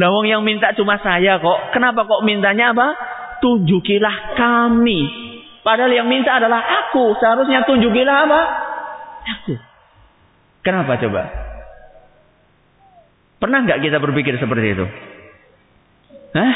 Lawang 0.00 0.24
yang 0.24 0.40
minta 0.40 0.72
cuma 0.72 0.96
saya 0.96 1.36
kok. 1.36 1.76
Kenapa 1.76 2.08
kok 2.08 2.24
mintanya 2.24 2.72
apa? 2.72 2.88
Tunjukilah 3.44 4.32
kami. 4.32 5.28
Padahal 5.60 5.92
yang 5.92 6.08
minta 6.08 6.40
adalah 6.40 6.64
aku. 6.88 7.20
Seharusnya 7.20 7.68
tunjukilah 7.68 8.16
apa? 8.24 8.40
Aku. 9.38 9.54
Kenapa 10.66 11.00
coba? 11.00 11.22
Pernah 13.40 13.64
nggak 13.64 13.80
kita 13.80 13.96
berpikir 13.96 14.36
seperti 14.36 14.76
itu? 14.76 14.86
Hah? 16.36 16.54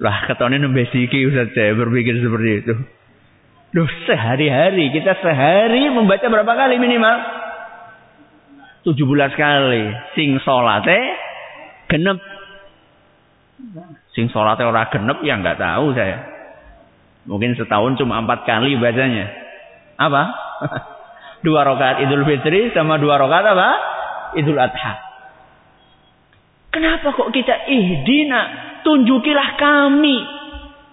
Lah 0.00 0.16
ketone 0.26 0.56
nembe 0.56 0.88
siki 0.88 1.28
Ustaz 1.28 1.52
saya 1.52 1.76
berpikir 1.76 2.16
seperti 2.18 2.50
itu. 2.64 2.74
Loh 3.76 3.88
sehari-hari 4.08 4.88
kita 4.92 5.20
sehari 5.20 5.88
membaca 5.92 6.24
berapa 6.26 6.52
kali 6.52 6.80
minimal? 6.80 7.16
17 8.88 8.98
kali. 9.38 9.84
Sing 10.16 10.40
eh 10.40 11.06
genep 11.86 12.18
Sing 14.12 14.28
sholatnya 14.28 14.68
orang 14.68 14.90
genep 14.90 15.18
ya 15.22 15.38
nggak 15.38 15.60
tahu 15.60 15.94
saya. 15.94 16.18
Mungkin 17.28 17.54
setahun 17.54 17.94
cuma 18.00 18.18
empat 18.18 18.44
kali 18.44 18.74
bacanya. 18.76 19.30
Apa? 19.96 20.22
dua 21.42 21.66
rakaat 21.66 22.06
Idul 22.06 22.24
Fitri 22.24 22.70
sama 22.72 22.96
dua 23.02 23.18
rakaat 23.18 23.46
apa? 23.52 23.70
Idul 24.38 24.58
Adha. 24.58 24.92
Kenapa 26.72 27.12
kok 27.12 27.28
kita 27.36 27.68
ihdina, 27.68 28.40
tunjukilah 28.80 29.60
kami, 29.60 30.24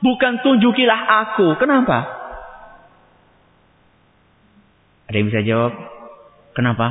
bukan 0.04 0.44
tunjukilah 0.44 1.02
aku. 1.24 1.56
Kenapa? 1.56 2.20
Ada 5.08 5.16
yang 5.16 5.28
bisa 5.32 5.42
jawab? 5.42 5.74
Kenapa? 6.52 6.88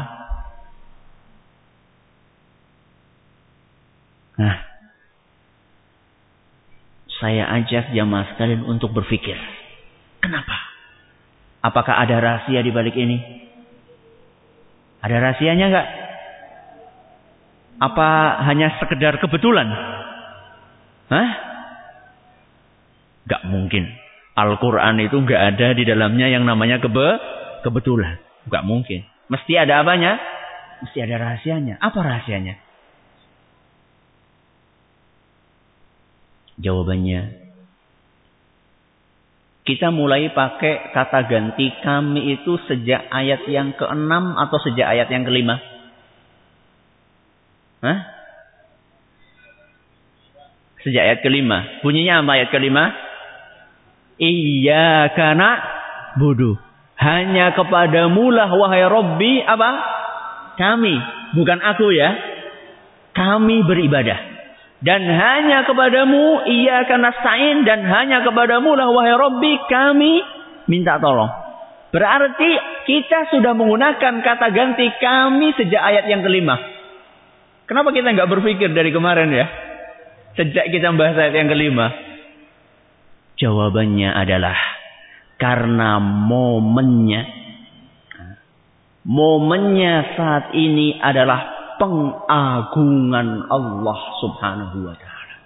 Nah, 4.38 4.56
saya 7.18 7.44
ajak 7.60 7.92
jamaah 7.92 8.32
sekalian 8.32 8.64
untuk 8.64 8.94
berpikir. 8.94 9.36
Kenapa? 10.22 10.56
Apakah 11.60 12.00
ada 12.00 12.16
rahasia 12.22 12.62
di 12.62 12.70
balik 12.70 12.94
ini? 12.94 13.47
Ada 14.98 15.16
rahasianya 15.22 15.66
enggak? 15.70 15.88
Apa 17.78 18.08
hanya 18.50 18.74
sekedar 18.82 19.22
kebetulan? 19.22 19.70
Hah? 21.08 21.28
Gak 23.30 23.42
mungkin. 23.46 23.86
Al-Quran 24.34 24.98
itu 25.02 25.16
gak 25.22 25.42
ada 25.54 25.74
di 25.74 25.86
dalamnya 25.86 26.26
yang 26.30 26.42
namanya 26.42 26.82
kebe 26.82 27.18
kebetulan. 27.62 28.18
Gak 28.50 28.66
mungkin. 28.66 29.06
Mesti 29.30 29.54
ada 29.54 29.86
apanya? 29.86 30.18
Mesti 30.82 30.98
ada 31.04 31.14
rahasianya. 31.22 31.78
Apa 31.78 31.98
rahasianya? 32.02 32.58
Jawabannya 36.58 37.47
kita 39.68 39.92
mulai 39.92 40.32
pakai 40.32 40.96
kata 40.96 41.28
ganti 41.28 41.68
kami 41.84 42.40
itu 42.40 42.56
sejak 42.64 43.04
ayat 43.12 43.44
yang 43.52 43.76
keenam 43.76 44.32
atau 44.40 44.56
sejak 44.64 44.88
ayat 44.88 45.12
yang 45.12 45.28
kelima? 45.28 45.60
Hah? 47.84 47.98
Sejak 50.80 51.04
ayat 51.04 51.20
kelima. 51.20 51.84
Bunyinya 51.84 52.24
apa 52.24 52.32
ayat 52.40 52.48
kelima? 52.48 52.96
Iya 54.16 55.12
karena 55.12 55.60
bodoh. 56.16 56.56
Hanya 56.96 57.52
kepadamu 57.52 58.32
lah 58.32 58.48
wahai 58.48 58.88
Robbi 58.88 59.44
apa? 59.44 59.70
Kami. 60.56 60.96
Bukan 61.36 61.60
aku 61.60 61.92
ya. 61.92 62.16
Kami 63.12 63.68
beribadah. 63.68 64.37
Dan 64.78 65.02
hanya 65.02 65.66
kepadamu 65.66 66.46
ia 66.46 66.86
akan 66.86 67.00
nasta'in 67.02 67.66
dan 67.66 67.82
hanya 67.82 68.22
kepadamu 68.22 68.78
lah 68.78 68.94
wahai 68.94 69.10
Rabbi 69.10 69.52
kami 69.66 70.22
minta 70.70 71.02
tolong. 71.02 71.30
Berarti 71.90 72.50
kita 72.86 73.32
sudah 73.34 73.58
menggunakan 73.58 74.22
kata 74.22 74.46
ganti 74.54 74.86
kami 75.02 75.56
sejak 75.58 75.82
ayat 75.82 76.06
yang 76.06 76.22
kelima. 76.22 76.54
Kenapa 77.66 77.90
kita 77.90 78.14
nggak 78.14 78.30
berpikir 78.30 78.70
dari 78.70 78.94
kemarin 78.94 79.34
ya? 79.34 79.46
Sejak 80.38 80.70
kita 80.70 80.94
membahas 80.94 81.26
ayat 81.26 81.34
yang 81.34 81.50
kelima. 81.50 81.90
Jawabannya 83.34 84.14
adalah 84.14 84.58
karena 85.42 85.98
momennya. 85.98 87.22
Momennya 89.08 90.14
saat 90.14 90.54
ini 90.54 91.02
adalah 91.02 91.57
pengagungan 91.78 93.48
Allah 93.48 93.98
Subhanahu 94.20 94.76
wa 94.84 94.94
taala. 94.98 95.36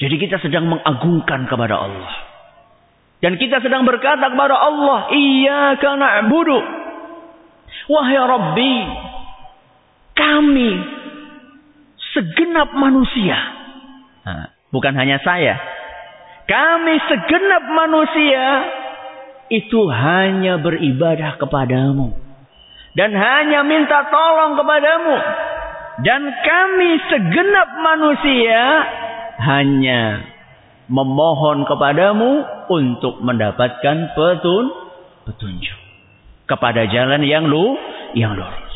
Jadi 0.00 0.16
kita 0.16 0.40
sedang 0.40 0.66
mengagungkan 0.66 1.44
kepada 1.44 1.76
Allah. 1.76 2.12
Dan 3.20 3.36
kita 3.36 3.60
sedang 3.60 3.84
berkata 3.84 4.32
kepada 4.32 4.56
Allah, 4.56 5.12
"Iyyaka 5.12 5.90
na'budu." 6.00 6.58
Wahai 7.92 8.16
Rabbi, 8.16 8.76
kami 10.16 10.70
segenap 12.16 12.72
manusia. 12.72 13.36
Nah, 14.24 14.48
bukan 14.72 14.96
hanya 14.96 15.20
saya. 15.20 15.60
Kami 16.48 16.94
segenap 17.06 17.62
manusia 17.70 18.44
itu 19.52 19.80
hanya 19.90 20.58
beribadah 20.58 21.38
kepadamu 21.38 22.29
dan 22.98 23.14
hanya 23.14 23.62
minta 23.62 24.10
tolong 24.10 24.58
kepadamu. 24.58 25.16
Dan 26.00 26.22
kami 26.32 26.90
segenap 27.12 27.68
manusia 27.84 28.60
hanya 29.44 30.24
memohon 30.88 31.68
kepadamu 31.68 32.42
untuk 32.72 33.20
mendapatkan 33.20 34.16
petun 34.16 34.64
petunjuk 35.28 35.78
kepada 36.48 36.88
jalan 36.90 37.22
yang 37.22 37.46
lu 37.46 37.78
yang 38.16 38.34
lurus. 38.34 38.70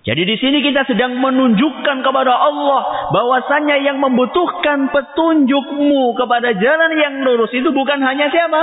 Jadi 0.00 0.24
di 0.24 0.36
sini 0.40 0.64
kita 0.64 0.88
sedang 0.88 1.20
menunjukkan 1.20 2.00
kepada 2.00 2.32
Allah 2.32 3.12
bahwasanya 3.12 3.84
yang 3.84 4.00
membutuhkan 4.00 4.88
petunjukmu 4.88 6.16
kepada 6.16 6.56
jalan 6.56 6.92
yang 6.96 7.20
lurus 7.20 7.52
itu 7.52 7.68
bukan 7.68 8.00
hanya 8.00 8.32
siapa? 8.32 8.62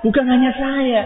Bukan 0.00 0.24
hanya 0.24 0.56
saya, 0.56 1.02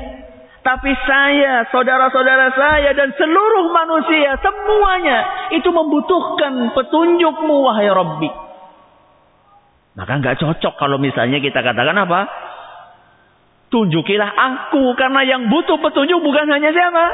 tapi 0.61 0.93
saya, 1.09 1.65
saudara-saudara 1.73 2.53
saya 2.53 2.93
dan 2.93 3.17
seluruh 3.17 3.73
manusia 3.73 4.37
semuanya 4.45 5.19
itu 5.57 5.73
membutuhkan 5.73 6.77
petunjukmu 6.77 7.55
wahai 7.65 7.89
Rabbi. 7.89 8.31
Maka 9.97 10.13
nggak 10.21 10.37
cocok 10.37 10.75
kalau 10.77 11.01
misalnya 11.01 11.41
kita 11.41 11.65
katakan 11.65 11.97
apa? 11.97 12.21
Tunjukilah 13.73 14.31
aku 14.31 14.93
karena 15.01 15.25
yang 15.25 15.49
butuh 15.49 15.81
petunjuk 15.81 16.21
bukan 16.21 16.45
hanya 16.53 16.77
siapa? 16.77 17.07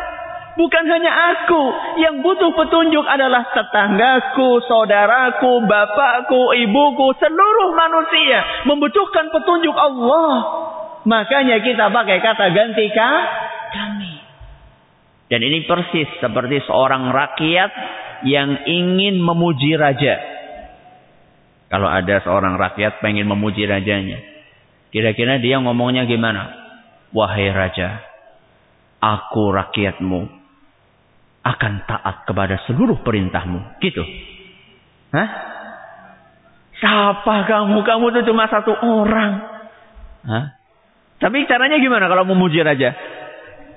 Bukan 0.56 0.84
hanya 0.88 1.12
aku. 1.36 1.62
Yang 2.00 2.24
butuh 2.24 2.50
petunjuk 2.56 3.04
adalah 3.04 3.44
tetanggaku, 3.52 4.64
saudaraku, 4.64 5.68
bapakku, 5.68 6.56
ibuku, 6.56 7.12
seluruh 7.20 7.76
manusia 7.76 8.64
membutuhkan 8.64 9.28
petunjuk 9.30 9.76
Allah. 9.76 10.65
Makanya 11.06 11.62
kita 11.62 11.86
pakai 11.94 12.18
kata 12.18 12.46
ganti 12.50 12.90
kami. 12.90 14.14
Dan 15.30 15.40
ini 15.42 15.62
persis 15.66 16.10
seperti 16.18 16.66
seorang 16.66 17.14
rakyat 17.14 17.70
yang 18.26 18.66
ingin 18.66 19.22
memuji 19.22 19.78
raja. 19.78 20.18
Kalau 21.70 21.90
ada 21.90 22.22
seorang 22.22 22.58
rakyat 22.58 23.02
pengen 23.02 23.26
memuji 23.26 23.66
rajanya. 23.66 24.18
Kira-kira 24.90 25.42
dia 25.42 25.58
ngomongnya 25.62 26.06
gimana? 26.06 26.46
Wahai 27.10 27.50
raja, 27.50 28.02
aku 29.02 29.50
rakyatmu 29.50 30.20
akan 31.46 31.72
taat 31.86 32.16
kepada 32.26 32.58
seluruh 32.66 33.02
perintahmu. 33.02 33.78
Gitu. 33.78 34.02
Hah? 35.14 35.28
Siapa 36.82 37.46
kamu? 37.46 37.82
Kamu 37.82 38.04
itu 38.14 38.20
cuma 38.30 38.50
satu 38.50 38.74
orang. 38.74 39.32
Hah? 40.26 40.44
Tapi 41.16 41.48
caranya 41.48 41.80
gimana 41.80 42.12
kalau 42.12 42.28
memuji 42.28 42.60
raja? 42.60 42.92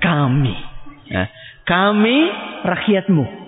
Kami. 0.04 0.56
Ya. 1.08 1.32
Kami 1.64 2.18
rakyatmu. 2.68 3.40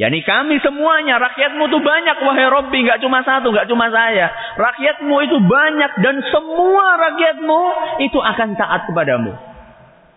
Yani 0.00 0.24
kami 0.24 0.56
semuanya, 0.64 1.20
rakyatmu 1.20 1.68
itu 1.68 1.78
banyak 1.84 2.16
wahai 2.24 2.48
Robbi, 2.48 2.88
nggak 2.88 3.04
cuma 3.04 3.20
satu, 3.20 3.52
nggak 3.52 3.68
cuma 3.68 3.92
saya. 3.92 4.32
Rakyatmu 4.56 5.12
itu 5.28 5.36
banyak 5.44 5.92
dan 6.00 6.24
semua 6.32 6.96
rakyatmu 6.96 7.60
itu 8.08 8.16
akan 8.16 8.56
taat 8.56 8.88
kepadamu. 8.88 9.36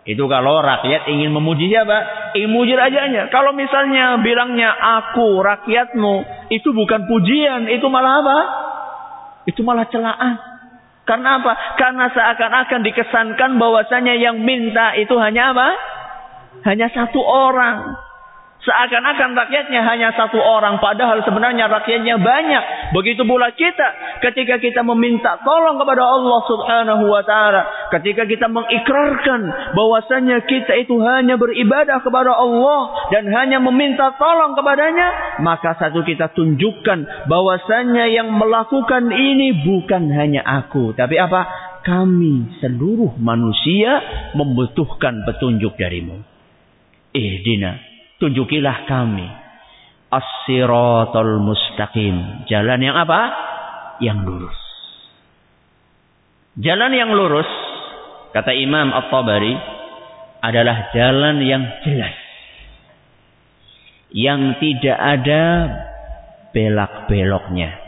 Itu 0.07 0.23
kalau 0.31 0.63
rakyat 0.63 1.11
ingin 1.11 1.35
memuji 1.35 1.67
siapa? 1.67 2.31
Ingin 2.31 2.47
memuji 2.47 2.79
rajanya. 2.79 3.27
Kalau 3.27 3.51
misalnya 3.51 4.23
bilangnya 4.23 4.71
aku 4.71 5.43
rakyatmu, 5.43 6.47
itu 6.47 6.71
bukan 6.71 7.03
pujian, 7.03 7.67
itu 7.67 7.83
malah 7.91 8.23
apa? 8.23 8.37
Itu 9.51 9.67
malah 9.67 9.83
celaan. 9.91 10.52
Karena 11.03 11.39
apa? 11.39 11.51
Karena 11.75 12.07
seakan-akan 12.11 12.81
dikesankan 12.87 13.59
bahwasanya 13.59 14.15
yang 14.15 14.39
minta 14.39 14.95
itu 14.95 15.15
hanya 15.19 15.51
apa? 15.51 15.69
Hanya 16.63 16.87
satu 16.95 17.19
orang. 17.19 18.02
Seakan-akan 18.63 19.35
rakyatnya 19.35 19.83
hanya 19.83 20.15
satu 20.15 20.39
orang. 20.39 20.79
Padahal 20.79 21.19
sebenarnya 21.27 21.67
rakyatnya 21.67 22.15
banyak. 22.15 22.95
Begitu 22.95 23.27
pula 23.27 23.51
kita. 23.51 24.19
Ketika 24.23 24.55
kita 24.55 24.87
meminta 24.87 25.35
tolong 25.43 25.75
kepada 25.75 25.99
Allah 26.07 26.39
subhanahu 26.47 27.03
wa 27.11 27.27
ta'ala. 27.27 27.91
Ketika 27.91 28.23
kita 28.23 28.47
mengikrarkan 28.47 29.75
bahwasanya 29.75 30.47
kita 30.47 30.79
itu 30.79 30.95
hanya 31.03 31.35
beribadah 31.35 31.99
kepada 32.07 32.39
Allah. 32.39 33.11
Dan 33.11 33.27
hanya 33.35 33.59
meminta 33.59 34.15
tolong 34.15 34.55
kepadanya. 34.55 35.43
Maka 35.43 35.75
satu 35.75 35.99
kita 36.07 36.31
tunjukkan 36.31 37.27
bahwasanya 37.27 38.07
yang 38.15 38.31
melakukan 38.31 39.11
ini 39.11 39.59
bukan 39.59 40.07
hanya 40.07 40.39
aku. 40.39 40.95
Tapi 40.95 41.19
apa? 41.19 41.41
Kami 41.83 42.63
seluruh 42.63 43.19
manusia 43.19 43.99
membutuhkan 44.39 45.27
petunjuk 45.27 45.75
darimu. 45.75 46.23
Ihdina 47.11 47.92
tunjukilah 48.23 48.87
kami 48.87 49.27
as-siratal 50.07 51.43
mustaqim. 51.43 52.47
Jalan 52.47 52.79
yang 52.79 52.95
apa? 52.95 53.21
Yang 53.99 54.19
lurus. 54.23 54.59
Jalan 56.55 56.91
yang 56.95 57.11
lurus, 57.11 57.49
kata 58.31 58.55
Imam 58.55 58.95
At-Tabari, 58.95 59.57
adalah 60.39 60.93
jalan 60.95 61.43
yang 61.43 61.67
jelas. 61.83 62.15
yang 64.13 64.61
tidak 64.61 64.93
ada 64.93 65.43
belak-beloknya. 66.53 67.81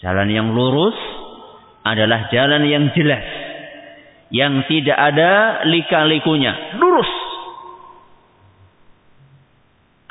Jalan 0.00 0.28
yang 0.32 0.56
lurus 0.56 0.96
adalah 1.84 2.32
jalan 2.32 2.64
yang 2.64 2.88
jelas. 2.96 3.24
Yang 4.32 4.64
tidak 4.72 4.96
ada 4.96 5.62
lika-likunya. 5.68 6.80
Lurus. 6.80 7.23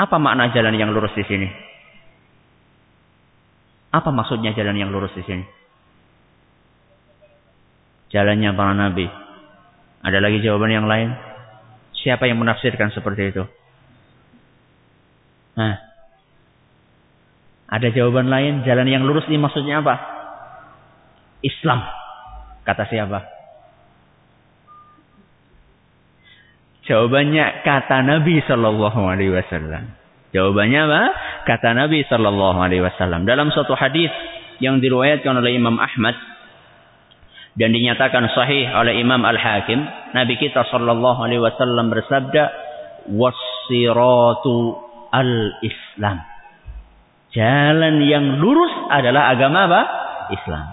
Apa 0.03 0.19
makna 0.19 0.51
jalan 0.51 0.75
yang 0.75 0.91
lurus 0.91 1.15
di 1.15 1.23
sini? 1.23 1.47
Apa 3.95 4.11
maksudnya 4.11 4.51
jalan 4.51 4.75
yang 4.75 4.91
lurus 4.91 5.15
di 5.15 5.23
sini? 5.23 5.47
Jalannya 8.11 8.51
para 8.51 8.75
nabi. 8.75 9.07
Ada 10.03 10.19
lagi 10.19 10.43
jawaban 10.43 10.75
yang 10.75 10.91
lain? 10.91 11.15
Siapa 12.03 12.27
yang 12.27 12.35
menafsirkan 12.43 12.91
seperti 12.91 13.31
itu? 13.31 13.47
Nah, 15.55 15.79
ada 17.71 17.87
jawaban 17.87 18.27
lain? 18.27 18.67
Jalan 18.67 18.91
yang 18.91 19.07
lurus 19.07 19.23
ini 19.31 19.39
maksudnya 19.39 19.79
apa? 19.79 19.95
Islam. 21.39 21.79
Kata 22.67 22.83
siapa? 22.91 23.32
Jawabannya 26.83 27.63
kata 27.63 28.03
Nabi 28.03 28.43
Shallallahu 28.43 28.99
Alaihi 29.07 29.31
Wasallam. 29.31 29.87
Jawabannya 30.35 30.79
apa? 30.83 31.01
Kata 31.47 31.71
Nabi 31.77 32.03
Shallallahu 32.03 32.59
Alaihi 32.59 32.83
Wasallam 32.83 33.23
dalam 33.23 33.53
suatu 33.55 33.71
hadis 33.77 34.11
yang 34.59 34.83
diriwayatkan 34.83 35.31
oleh 35.31 35.55
Imam 35.55 35.79
Ahmad 35.79 36.15
dan 37.53 37.69
dinyatakan 37.69 38.27
sahih 38.33 38.65
oleh 38.73 38.97
Imam 38.97 39.21
Al 39.23 39.37
Hakim, 39.37 39.79
Nabi 40.11 40.35
kita 40.41 40.65
Shallallahu 40.67 41.19
Alaihi 41.23 41.39
Wasallam 41.39 41.87
bersabda, 41.93 42.43
wasiratu 43.13 44.75
al 45.13 45.31
Islam. 45.61 46.17
Jalan 47.33 48.01
yang 48.05 48.41
lurus 48.41 48.73
adalah 48.89 49.33
agama 49.33 49.69
apa? 49.69 49.81
Islam. 50.33 50.65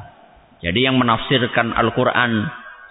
Jadi 0.60 0.84
yang 0.84 1.00
menafsirkan 1.00 1.72
Al-Quran 1.72 2.44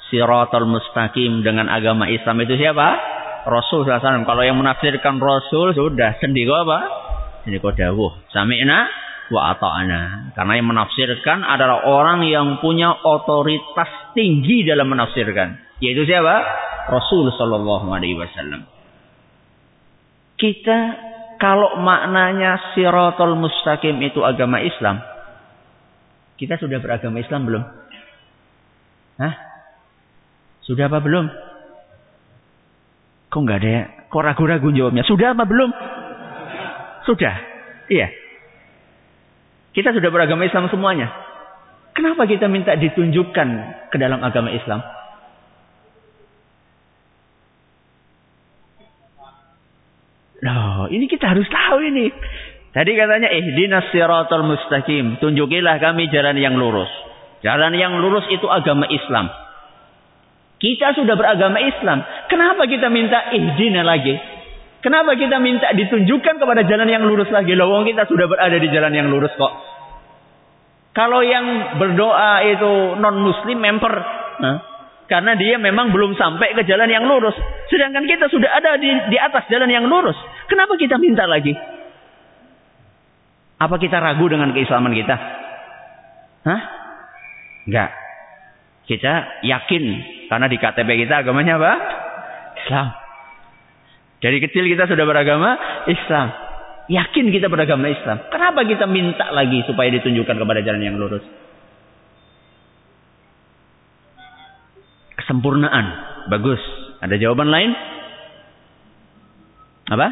siratal 0.10 0.66
mustaqim 0.66 1.42
dengan 1.46 1.70
agama 1.70 2.10
Islam 2.10 2.42
itu 2.44 2.58
siapa? 2.58 3.18
Rasul 3.48 3.88
SAW. 3.88 4.28
Kalau 4.28 4.44
yang 4.44 4.60
menafsirkan 4.60 5.18
Rasul 5.18 5.74
sudah 5.74 6.20
sendiri 6.20 6.52
apa? 6.52 6.80
Sendiri 7.48 7.64
dawuh. 7.64 8.30
Sami'na 8.30 8.90
wa 9.32 9.56
ata'na. 9.56 10.34
Karena 10.36 10.54
yang 10.60 10.68
menafsirkan 10.70 11.46
adalah 11.46 11.88
orang 11.88 12.26
yang 12.28 12.60
punya 12.60 12.94
otoritas 12.94 14.14
tinggi 14.14 14.68
dalam 14.68 14.92
menafsirkan. 14.92 15.80
Yaitu 15.80 16.04
siapa? 16.04 16.36
Rasul 16.90 17.32
Sallallahu 17.34 17.88
Alaihi 17.94 18.18
Wasallam. 18.18 18.66
Kita 20.40 20.80
kalau 21.40 21.80
maknanya 21.80 22.76
siratul 22.76 23.40
mustaqim 23.40 24.04
itu 24.04 24.20
agama 24.24 24.60
Islam, 24.60 25.00
kita 26.36 26.60
sudah 26.60 26.84
beragama 26.84 27.24
Islam 27.24 27.42
belum? 27.48 27.64
Hah? 29.20 29.49
Sudah 30.70 30.86
apa 30.86 31.02
belum? 31.02 31.26
Kok 33.34 33.42
nggak 33.42 33.58
ada 33.58 33.70
ya? 33.74 33.84
Kok 34.14 34.22
ragu-ragu 34.22 34.70
jawabnya? 34.70 35.02
Sudah 35.02 35.34
apa 35.34 35.50
belum? 35.50 35.74
Sudah. 37.10 37.36
Iya. 37.90 38.14
Kita 39.74 39.98
sudah 39.98 40.14
beragama 40.14 40.46
Islam 40.46 40.70
semuanya. 40.70 41.10
Kenapa 41.98 42.30
kita 42.30 42.46
minta 42.46 42.78
ditunjukkan 42.78 43.48
ke 43.90 43.98
dalam 43.98 44.22
agama 44.22 44.54
Islam? 44.54 44.86
Loh, 50.40 50.86
ini 50.94 51.10
kita 51.10 51.34
harus 51.34 51.50
tahu 51.50 51.82
ini. 51.82 52.14
Tadi 52.70 52.92
katanya 52.94 53.34
ihdinas 53.34 53.90
siratal 53.90 54.46
mustaqim, 54.46 55.18
tunjukilah 55.18 55.82
kami 55.82 56.14
jalan 56.14 56.38
yang 56.38 56.54
lurus. 56.62 56.88
Jalan 57.42 57.74
yang 57.74 57.98
lurus 57.98 58.30
itu 58.30 58.46
agama 58.46 58.86
Islam. 58.86 59.49
Kita 60.60 60.92
sudah 60.92 61.16
beragama 61.16 61.64
Islam. 61.64 62.04
Kenapa 62.28 62.68
kita 62.68 62.92
minta 62.92 63.32
ihdina 63.32 63.80
lagi? 63.88 64.12
Kenapa 64.84 65.16
kita 65.16 65.40
minta 65.40 65.72
ditunjukkan 65.72 66.36
kepada 66.40 66.68
jalan 66.68 66.88
yang 66.88 67.04
lurus 67.08 67.32
lagi? 67.32 67.56
Lawang 67.56 67.88
kita 67.88 68.08
sudah 68.08 68.28
berada 68.28 68.60
di 68.60 68.68
jalan 68.68 68.92
yang 68.92 69.08
lurus 69.08 69.32
kok. 69.40 69.54
Kalau 70.92 71.24
yang 71.24 71.80
berdoa 71.80 72.44
itu 72.44 73.00
non 73.00 73.24
muslim 73.24 73.56
member, 73.56 73.94
nah, 74.44 74.58
karena 75.08 75.40
dia 75.40 75.56
memang 75.56 75.96
belum 75.96 76.20
sampai 76.20 76.52
ke 76.60 76.68
jalan 76.68 76.92
yang 76.92 77.08
lurus. 77.08 77.36
Sedangkan 77.72 78.04
kita 78.04 78.28
sudah 78.28 78.52
ada 78.52 78.76
di, 78.76 78.92
di 79.08 79.18
atas 79.20 79.48
jalan 79.48 79.72
yang 79.72 79.88
lurus. 79.88 80.16
Kenapa 80.52 80.76
kita 80.76 81.00
minta 81.00 81.24
lagi? 81.24 81.56
Apa 83.60 83.76
kita 83.80 84.00
ragu 84.00 84.28
dengan 84.28 84.52
keislaman 84.52 84.92
kita? 84.96 85.16
Hah? 86.48 86.62
Enggak. 87.68 87.92
Kita 88.88 89.44
yakin 89.44 89.84
karena 90.30 90.46
di 90.46 90.58
KTP 90.62 91.10
kita 91.10 91.26
agamanya 91.26 91.58
apa? 91.58 91.74
Islam. 92.62 92.88
Dari 94.22 94.38
kecil 94.46 94.70
kita 94.70 94.86
sudah 94.86 95.06
beragama 95.10 95.58
Islam. 95.90 96.28
Yakin 96.90 97.34
kita 97.34 97.50
beragama 97.50 97.90
Islam. 97.90 98.30
Kenapa 98.30 98.62
kita 98.66 98.86
minta 98.86 99.34
lagi 99.34 99.66
supaya 99.66 99.90
ditunjukkan 99.90 100.38
kepada 100.38 100.62
jalan 100.62 100.86
yang 100.86 101.02
lurus? 101.02 101.26
Kesempurnaan. 105.18 105.86
Bagus. 106.30 106.62
Ada 107.02 107.18
jawaban 107.18 107.50
lain? 107.50 107.74
Apa? 109.90 110.08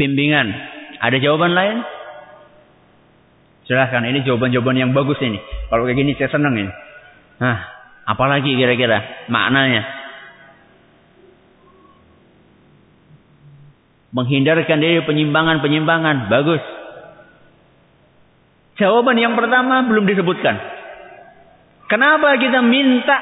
Bimbingan. 0.00 0.48
Ada 1.04 1.20
jawaban 1.20 1.52
lain? 1.52 1.76
Silahkan. 3.68 4.08
Ini 4.08 4.24
jawaban-jawaban 4.24 4.76
yang 4.76 4.90
bagus 4.96 5.20
ini. 5.20 5.36
Kalau 5.68 5.84
kayak 5.84 6.00
gini 6.00 6.12
saya 6.16 6.32
senang 6.32 6.54
ini. 6.56 6.72
Nah, 7.40 7.75
Apalagi 8.06 8.54
kira-kira 8.54 9.26
maknanya? 9.26 9.82
Menghindarkan 14.14 14.78
diri 14.78 15.02
penyimpangan-penyimpangan. 15.02 16.30
Bagus. 16.30 16.62
Jawaban 18.78 19.18
yang 19.18 19.34
pertama 19.34 19.82
belum 19.90 20.06
disebutkan. 20.06 20.54
Kenapa 21.90 22.38
kita 22.38 22.62
minta 22.62 23.18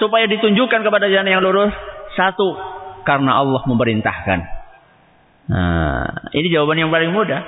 supaya 0.00 0.24
ditunjukkan 0.26 0.80
kepada 0.80 1.06
jalan 1.12 1.28
yang 1.28 1.44
lurus? 1.44 1.72
Satu, 2.16 2.56
karena 3.04 3.36
Allah 3.36 3.62
memerintahkan. 3.68 4.38
Nah, 5.46 6.32
ini 6.32 6.48
jawaban 6.50 6.80
yang 6.80 6.90
paling 6.90 7.12
mudah. 7.12 7.44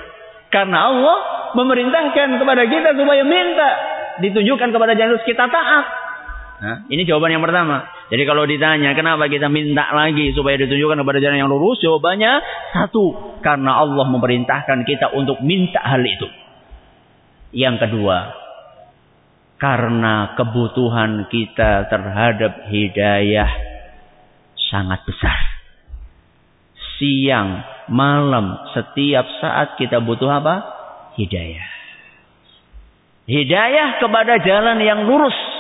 Karena 0.53 0.93
Allah 0.93 1.19
memerintahkan 1.57 2.29
kepada 2.37 2.63
kita 2.69 2.95
supaya 2.95 3.25
minta 3.25 3.71
ditunjukkan 4.23 4.69
kepada 4.71 4.93
jalan 4.95 5.17
lurus 5.17 5.27
kita 5.27 5.49
taat. 5.49 6.08
Ini 6.59 7.07
jawaban 7.07 7.39
yang 7.39 7.45
pertama. 7.45 7.87
Jadi 8.11 8.23
kalau 8.27 8.43
ditanya 8.43 8.91
kenapa 8.99 9.31
kita 9.31 9.47
minta 9.47 9.95
lagi 9.95 10.35
supaya 10.35 10.59
ditunjukkan 10.59 11.07
kepada 11.07 11.19
jalan 11.23 11.39
yang 11.39 11.51
lurus, 11.51 11.79
jawabannya 11.79 12.43
satu, 12.75 13.39
karena 13.47 13.79
Allah 13.79 14.07
memerintahkan 14.11 14.83
kita 14.83 15.15
untuk 15.15 15.39
minta 15.47 15.79
hal 15.79 16.03
itu. 16.03 16.27
Yang 17.55 17.87
kedua, 17.87 18.35
karena 19.63 20.35
kebutuhan 20.35 21.31
kita 21.31 21.87
terhadap 21.87 22.67
hidayah 22.67 23.51
sangat 24.75 25.07
besar. 25.07 25.39
Siang, 26.99 27.63
malam, 27.87 28.67
setiap 28.75 29.31
saat 29.39 29.79
kita 29.79 30.03
butuh 30.03 30.27
apa? 30.27 30.55
Hidayah. 31.15 31.71
Hidayah 33.31 34.03
kepada 34.03 34.43
jalan 34.43 34.83
yang 34.83 35.07
lurus 35.07 35.58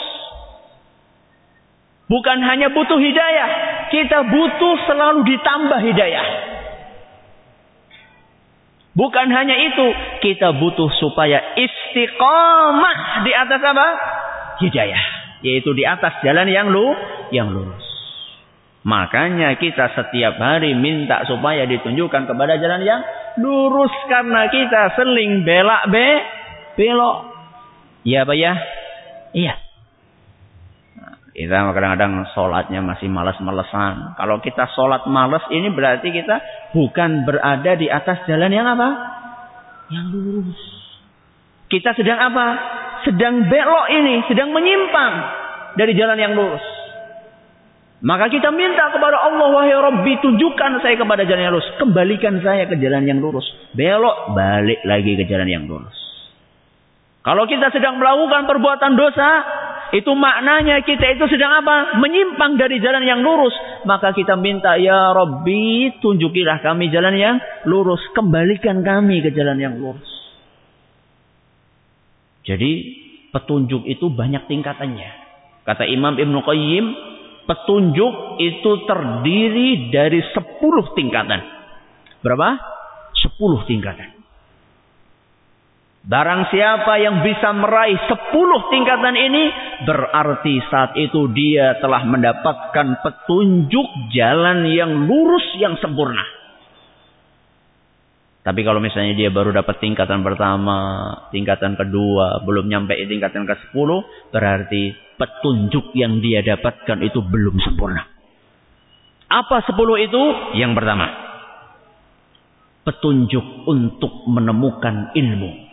Bukan 2.08 2.38
hanya 2.40 2.72
butuh 2.72 2.96
hidayah, 2.96 3.48
kita 3.92 4.24
butuh 4.32 4.74
selalu 4.88 5.28
ditambah 5.28 5.80
hidayah. 5.92 6.26
Bukan 8.96 9.28
hanya 9.30 9.54
itu, 9.54 9.86
kita 10.24 10.56
butuh 10.56 10.88
supaya 10.98 11.54
istiqomah 11.54 13.22
di 13.22 13.32
atas 13.36 13.60
apa? 13.60 13.88
Hidayah, 14.58 15.02
yaitu 15.44 15.70
di 15.76 15.84
atas 15.84 16.18
jalan 16.24 16.48
yang 16.48 16.72
lu 16.72 16.96
yang 17.30 17.52
lurus. 17.52 17.84
Makanya 18.88 19.60
kita 19.60 19.92
setiap 19.92 20.40
hari 20.40 20.72
minta 20.72 21.20
supaya 21.28 21.68
ditunjukkan 21.68 22.24
kepada 22.24 22.56
jalan 22.56 22.82
yang 22.88 23.04
lurus 23.36 23.92
karena 24.08 24.48
kita 24.48 24.96
seling 24.96 25.44
belak 25.44 25.92
be 25.92 26.08
belok. 26.80 27.18
Iya 28.08 28.24
Pak 28.24 28.36
ya? 28.40 28.52
Iya. 29.36 29.67
Kita 31.38 31.70
kadang-kadang 31.70 32.26
sholatnya 32.34 32.82
masih 32.82 33.06
malas-malesan. 33.06 34.18
Kalau 34.18 34.42
kita 34.42 34.66
sholat 34.74 35.06
malas 35.06 35.46
ini 35.54 35.70
berarti 35.70 36.10
kita 36.10 36.42
bukan 36.74 37.22
berada 37.22 37.78
di 37.78 37.86
atas 37.86 38.26
jalan 38.26 38.50
yang 38.50 38.66
apa? 38.66 38.88
Yang 39.86 40.06
lurus. 40.18 40.62
Kita 41.70 41.94
sedang 41.94 42.18
apa? 42.18 42.46
Sedang 43.06 43.46
belok 43.46 43.86
ini, 43.86 44.26
sedang 44.26 44.50
menyimpang 44.50 45.14
dari 45.78 45.94
jalan 45.94 46.18
yang 46.18 46.34
lurus. 46.34 46.66
Maka 48.02 48.26
kita 48.34 48.50
minta 48.50 48.90
kepada 48.90 49.22
Allah, 49.22 49.46
wahai 49.54 49.74
Rabbi, 49.78 50.18
tunjukkan 50.18 50.82
saya 50.82 50.98
kepada 50.98 51.22
jalan 51.22 51.42
yang 51.46 51.54
lurus. 51.54 51.70
Kembalikan 51.78 52.42
saya 52.42 52.66
ke 52.66 52.74
jalan 52.82 53.06
yang 53.06 53.22
lurus. 53.22 53.46
Belok, 53.78 54.34
balik 54.34 54.82
lagi 54.82 55.14
ke 55.14 55.22
jalan 55.30 55.46
yang 55.46 55.70
lurus. 55.70 55.94
Kalau 57.22 57.46
kita 57.46 57.70
sedang 57.70 58.02
melakukan 58.02 58.46
perbuatan 58.50 58.98
dosa, 58.98 59.30
itu 59.88 60.12
maknanya 60.12 60.84
kita 60.84 61.16
itu 61.16 61.24
sedang 61.32 61.64
apa? 61.64 61.96
Menyimpang 61.96 62.60
dari 62.60 62.76
jalan 62.76 63.00
yang 63.08 63.24
lurus. 63.24 63.56
Maka 63.88 64.12
kita 64.12 64.36
minta, 64.36 64.76
ya 64.76 65.16
Rabbi, 65.16 65.96
tunjukilah 66.04 66.60
kami 66.60 66.92
jalan 66.92 67.16
yang 67.16 67.36
lurus. 67.64 68.00
Kembalikan 68.12 68.84
kami 68.84 69.24
ke 69.24 69.32
jalan 69.32 69.56
yang 69.56 69.80
lurus. 69.80 70.04
Jadi, 72.44 72.72
petunjuk 73.32 73.88
itu 73.88 74.12
banyak 74.12 74.44
tingkatannya. 74.44 75.10
Kata 75.64 75.84
Imam 75.88 76.20
Ibn 76.20 76.36
Qayyim, 76.36 76.84
petunjuk 77.48 78.40
itu 78.44 78.70
terdiri 78.84 79.88
dari 79.88 80.20
sepuluh 80.36 80.92
tingkatan. 80.92 81.40
Berapa? 82.20 82.60
Sepuluh 83.16 83.64
tingkatan. 83.64 84.17
Barang 86.08 86.48
siapa 86.48 86.96
yang 87.04 87.20
bisa 87.20 87.52
meraih 87.52 88.00
sepuluh 88.08 88.72
tingkatan 88.72 89.12
ini, 89.12 89.44
berarti 89.84 90.56
saat 90.72 90.96
itu 90.96 91.28
dia 91.36 91.76
telah 91.84 92.00
mendapatkan 92.08 93.04
petunjuk 93.04 94.08
jalan 94.16 94.64
yang 94.72 95.04
lurus 95.04 95.44
yang 95.60 95.76
sempurna. 95.76 96.24
Tapi 98.40 98.64
kalau 98.64 98.80
misalnya 98.80 99.12
dia 99.20 99.28
baru 99.28 99.52
dapat 99.52 99.84
tingkatan 99.84 100.24
pertama, 100.24 100.80
tingkatan 101.28 101.76
kedua, 101.76 102.40
belum 102.40 102.72
nyampe 102.72 102.96
tingkatan 102.96 103.44
ke 103.44 103.68
sepuluh, 103.68 104.00
berarti 104.32 104.96
petunjuk 105.20 105.92
yang 105.92 106.24
dia 106.24 106.40
dapatkan 106.40 107.04
itu 107.04 107.20
belum 107.20 107.60
sempurna. 107.60 108.08
Apa 109.28 109.60
sepuluh 109.68 110.00
itu? 110.00 110.56
Yang 110.56 110.72
pertama, 110.72 111.06
petunjuk 112.88 113.68
untuk 113.68 114.24
menemukan 114.24 115.12
ilmu. 115.12 115.67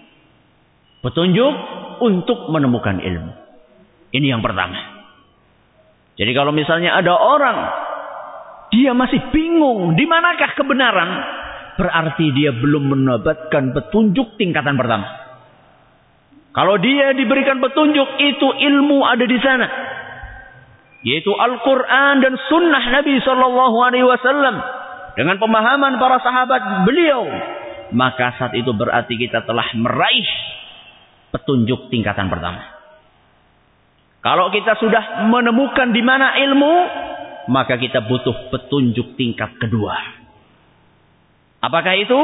Petunjuk 1.06 1.54
untuk 2.02 2.50
menemukan 2.50 2.98
ilmu. 2.98 3.32
Ini 4.10 4.34
yang 4.34 4.42
pertama. 4.42 4.74
Jadi 6.18 6.32
kalau 6.34 6.50
misalnya 6.50 6.98
ada 6.98 7.14
orang 7.14 7.58
dia 8.74 8.90
masih 8.98 9.30
bingung 9.30 9.94
di 9.94 10.10
manakah 10.10 10.58
kebenaran, 10.58 11.10
berarti 11.78 12.26
dia 12.34 12.56
belum 12.58 12.90
mendapatkan 12.90 13.64
petunjuk 13.78 14.34
tingkatan 14.42 14.74
pertama. 14.74 15.06
Kalau 16.56 16.80
dia 16.80 17.14
diberikan 17.14 17.62
petunjuk 17.62 18.10
itu 18.18 18.48
ilmu 18.66 19.06
ada 19.06 19.26
di 19.28 19.38
sana. 19.44 19.68
Yaitu 21.06 21.30
Al-Quran 21.30 22.24
dan 22.24 22.34
Sunnah 22.50 22.82
Nabi 22.82 23.22
Sallallahu 23.22 23.78
Alaihi 23.78 24.08
Wasallam 24.10 24.56
dengan 25.14 25.38
pemahaman 25.38 26.02
para 26.02 26.18
sahabat 26.24 26.88
beliau, 26.90 27.30
maka 27.94 28.34
saat 28.42 28.58
itu 28.58 28.74
berarti 28.74 29.20
kita 29.20 29.46
telah 29.46 29.70
meraih 29.78 30.26
petunjuk 31.36 31.92
tingkatan 31.92 32.32
pertama. 32.32 32.64
Kalau 34.24 34.48
kita 34.56 34.80
sudah 34.80 35.28
menemukan 35.28 35.92
di 35.92 36.00
mana 36.00 36.40
ilmu, 36.40 36.74
maka 37.52 37.76
kita 37.76 38.08
butuh 38.08 38.50
petunjuk 38.56 39.20
tingkat 39.20 39.60
kedua. 39.60 40.00
Apakah 41.60 41.94
itu? 42.00 42.22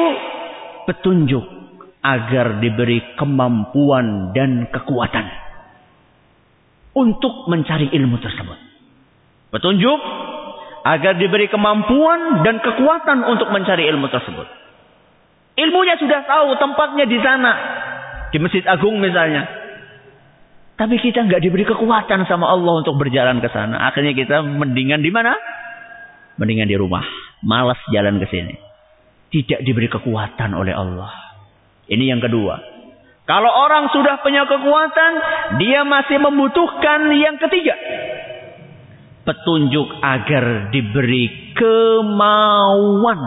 Petunjuk 0.88 1.46
agar 2.02 2.58
diberi 2.58 3.04
kemampuan 3.20 4.34
dan 4.34 4.72
kekuatan 4.72 5.28
untuk 6.98 7.46
mencari 7.52 7.94
ilmu 7.94 8.18
tersebut. 8.18 8.58
Petunjuk 9.54 10.00
agar 10.82 11.14
diberi 11.22 11.46
kemampuan 11.52 12.42
dan 12.42 12.58
kekuatan 12.64 13.28
untuk 13.30 13.54
mencari 13.54 13.86
ilmu 13.86 14.10
tersebut. 14.10 14.48
Ilmunya 15.60 16.00
sudah 16.02 16.26
tahu 16.26 16.58
tempatnya 16.58 17.06
di 17.06 17.20
sana, 17.22 17.54
di 18.32 18.38
Masjid 18.40 18.64
Agung 18.66 18.98
misalnya. 19.04 19.48
Tapi 20.80 20.98
kita 20.98 21.28
nggak 21.28 21.44
diberi 21.46 21.68
kekuatan 21.68 22.26
sama 22.26 22.50
Allah 22.50 22.82
untuk 22.82 22.98
berjalan 22.98 23.38
ke 23.38 23.54
sana. 23.54 23.86
Akhirnya 23.92 24.18
kita 24.18 24.42
mendingan 24.42 25.06
di 25.06 25.14
mana? 25.14 25.38
Mendingan 26.42 26.66
di 26.66 26.74
rumah. 26.80 27.06
Malas 27.46 27.78
jalan 27.94 28.18
ke 28.18 28.26
sini. 28.32 28.56
Tidak 29.30 29.62
diberi 29.62 29.86
kekuatan 29.92 30.58
oleh 30.58 30.74
Allah. 30.74 31.14
Ini 31.86 32.10
yang 32.10 32.24
kedua. 32.24 32.58
Kalau 33.30 33.52
orang 33.52 33.94
sudah 33.94 34.26
punya 34.26 34.50
kekuatan, 34.50 35.12
dia 35.62 35.86
masih 35.86 36.18
membutuhkan 36.18 37.14
yang 37.14 37.38
ketiga. 37.38 37.78
Petunjuk 39.22 40.02
agar 40.02 40.74
diberi 40.74 41.54
kemauan. 41.54 43.22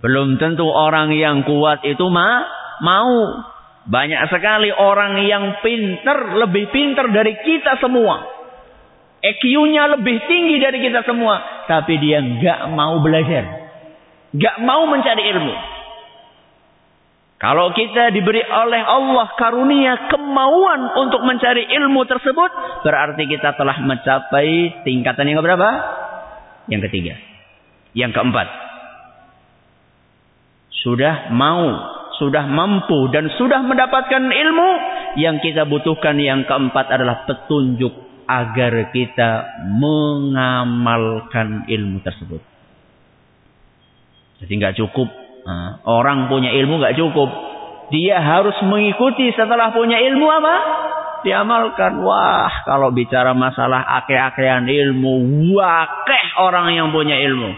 Belum 0.00 0.40
tentu 0.40 0.64
orang 0.64 1.12
yang 1.12 1.44
kuat 1.44 1.84
itu 1.84 2.08
ma 2.08 2.59
mau. 2.82 3.46
Banyak 3.80 4.28
sekali 4.28 4.68
orang 4.70 5.24
yang 5.24 5.64
pinter, 5.64 6.36
lebih 6.36 6.68
pinter 6.68 7.08
dari 7.10 7.32
kita 7.40 7.80
semua. 7.80 8.22
EQ-nya 9.20 10.00
lebih 10.00 10.16
tinggi 10.28 10.56
dari 10.60 10.78
kita 10.84 11.04
semua. 11.04 11.64
Tapi 11.68 11.96
dia 12.00 12.20
nggak 12.20 12.60
mau 12.76 13.00
belajar. 13.00 13.44
Nggak 14.36 14.56
mau 14.62 14.84
mencari 14.88 15.22
ilmu. 15.32 15.54
Kalau 17.40 17.72
kita 17.72 18.12
diberi 18.12 18.44
oleh 18.44 18.84
Allah 18.84 19.32
karunia 19.32 20.12
kemauan 20.12 20.92
untuk 20.92 21.24
mencari 21.24 21.72
ilmu 21.72 22.04
tersebut, 22.04 22.50
berarti 22.84 23.24
kita 23.24 23.56
telah 23.56 23.80
mencapai 23.80 24.84
tingkatan 24.84 25.24
yang 25.24 25.40
berapa? 25.40 25.68
Yang 26.68 26.92
ketiga. 26.92 27.16
Yang 27.96 28.12
keempat. 28.12 28.48
Sudah 30.84 31.32
mau, 31.32 31.64
sudah 32.20 32.44
mampu 32.44 33.08
dan 33.08 33.32
sudah 33.40 33.64
mendapatkan 33.64 34.20
ilmu, 34.20 34.70
yang 35.16 35.40
kita 35.40 35.64
butuhkan 35.64 36.20
yang 36.20 36.44
keempat 36.44 36.92
adalah 36.92 37.24
petunjuk 37.24 37.96
agar 38.28 38.92
kita 38.92 39.64
mengamalkan 39.80 41.64
ilmu 41.64 42.04
tersebut. 42.04 42.44
Jadi 44.44 44.52
nggak 44.60 44.76
cukup 44.78 45.08
Nah, 45.44 45.80
orang 45.88 46.28
punya 46.28 46.52
ilmu 46.52 46.80
nggak 46.80 46.96
cukup. 46.98 47.28
Dia 47.90 48.22
harus 48.22 48.54
mengikuti 48.62 49.34
setelah 49.34 49.74
punya 49.74 49.98
ilmu 49.98 50.26
apa? 50.30 50.56
Diamalkan. 51.26 52.00
Wah, 52.06 52.64
kalau 52.64 52.94
bicara 52.94 53.34
masalah 53.34 53.82
ake-akean 54.02 54.70
ilmu, 54.70 55.26
wakeh 55.52 56.24
orang 56.38 56.72
yang 56.76 56.94
punya 56.94 57.18
ilmu. 57.18 57.50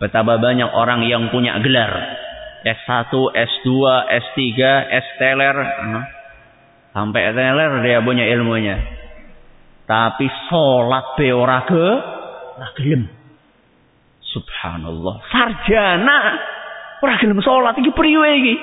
Betapa 0.00 0.40
banyak 0.40 0.70
orang 0.70 1.04
yang 1.04 1.28
punya 1.28 1.58
gelar. 1.60 1.92
S1, 2.64 3.12
S2, 3.32 3.68
S3, 4.08 4.40
S 4.90 5.06
teler. 5.16 5.56
Sampai 6.90 7.32
teler 7.32 7.70
dia 7.86 7.98
punya 8.02 8.26
ilmunya. 8.28 8.76
Tapi 9.86 10.26
sholat 10.48 11.18
beora 11.18 11.66
ke, 11.66 11.86
Subhanallah. 14.30 15.16
Sarjana 15.32 16.18
Ora 17.00 17.16
gelem 17.16 17.40
salat 17.40 17.80
iki 17.80 17.90
priwe 17.96 18.28
iki? 18.44 18.54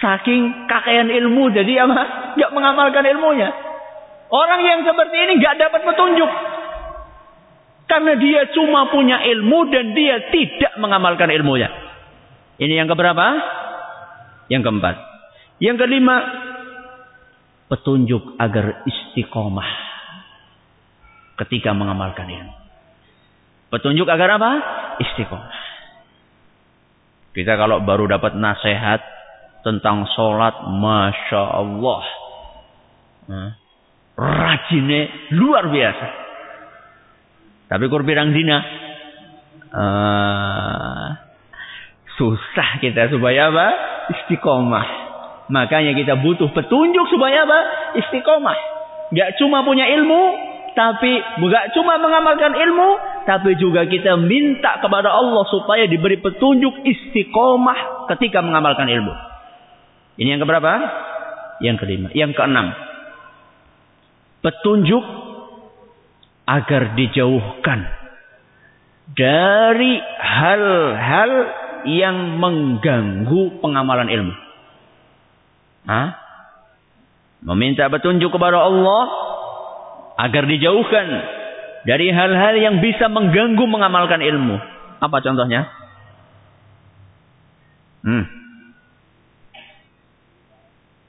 Saking 0.00 0.66
kakean 0.66 1.06
ilmu 1.12 1.54
jadi 1.54 1.86
apa? 1.86 2.34
Enggak 2.34 2.52
mengamalkan 2.56 3.04
ilmunya. 3.06 3.52
Orang 4.30 4.60
yang 4.64 4.82
seperti 4.82 5.16
ini 5.22 5.32
enggak 5.38 5.60
dapat 5.60 5.86
petunjuk. 5.86 6.30
Karena 7.90 8.14
dia 8.14 8.46
cuma 8.54 8.86
punya 8.94 9.18
ilmu 9.18 9.66
dan 9.66 9.90
dia 9.98 10.30
tidak 10.30 10.78
mengamalkan 10.78 11.26
ilmunya. 11.26 11.66
Ini 12.62 12.78
yang 12.78 12.86
keberapa? 12.86 13.26
Yang 14.46 14.62
keempat. 14.70 14.96
Yang 15.58 15.76
kelima, 15.82 16.16
petunjuk 17.66 18.38
agar 18.38 18.86
istiqomah 18.86 19.70
ketika 21.42 21.74
mengamalkan 21.74 22.30
ilmu. 22.30 22.54
Petunjuk 23.74 24.06
agar 24.06 24.38
apa? 24.38 24.50
Istiqomah. 25.02 25.58
Kita 27.34 27.58
kalau 27.58 27.82
baru 27.82 28.06
dapat 28.06 28.38
nasihat 28.38 29.02
tentang 29.66 30.06
sholat, 30.14 30.66
masya 30.78 31.42
Allah, 31.58 32.02
rajinnya 34.14 35.34
luar 35.34 35.70
biasa. 35.70 36.19
Tapi 37.70 37.86
kurang 37.86 38.34
dina, 38.34 38.58
uh, 39.70 41.06
susah 42.18 42.82
kita 42.82 43.14
supaya 43.14 43.54
apa? 43.54 43.66
Istiqomah. 44.10 44.86
Makanya 45.54 45.94
kita 45.94 46.18
butuh 46.18 46.50
petunjuk 46.50 47.06
supaya 47.14 47.46
apa? 47.46 47.60
Istiqomah. 48.02 48.58
Gak 49.14 49.38
cuma 49.38 49.62
punya 49.62 49.86
ilmu, 49.86 50.22
tapi 50.74 51.18
bukan 51.38 51.70
cuma 51.78 51.98
mengamalkan 52.02 52.58
ilmu, 52.58 52.90
tapi 53.22 53.54
juga 53.58 53.86
kita 53.86 54.18
minta 54.18 54.82
kepada 54.82 55.14
Allah 55.14 55.46
supaya 55.46 55.86
diberi 55.86 56.18
petunjuk 56.18 56.82
istiqomah 56.82 58.10
ketika 58.14 58.42
mengamalkan 58.42 58.90
ilmu. 58.90 59.14
Ini 60.18 60.34
yang 60.34 60.42
keberapa? 60.42 60.72
Yang 61.62 61.76
kelima. 61.86 62.08
Yang 62.18 62.34
keenam. 62.34 62.66
petunjuk 64.40 65.04
agar 66.50 66.98
dijauhkan 66.98 67.80
dari 69.14 70.02
hal-hal 70.18 71.32
yang 71.86 72.38
mengganggu 72.42 73.62
pengamalan 73.62 74.10
ilmu. 74.10 74.34
Hah? 75.86 76.08
Meminta 77.40 77.88
petunjuk 77.88 78.34
kepada 78.34 78.60
Allah 78.60 79.02
agar 80.20 80.44
dijauhkan 80.44 81.06
dari 81.88 82.12
hal-hal 82.12 82.54
yang 82.60 82.76
bisa 82.84 83.08
mengganggu 83.08 83.64
mengamalkan 83.64 84.20
ilmu. 84.20 84.60
Apa 85.00 85.24
contohnya? 85.24 85.70
Hmm. 88.04 88.24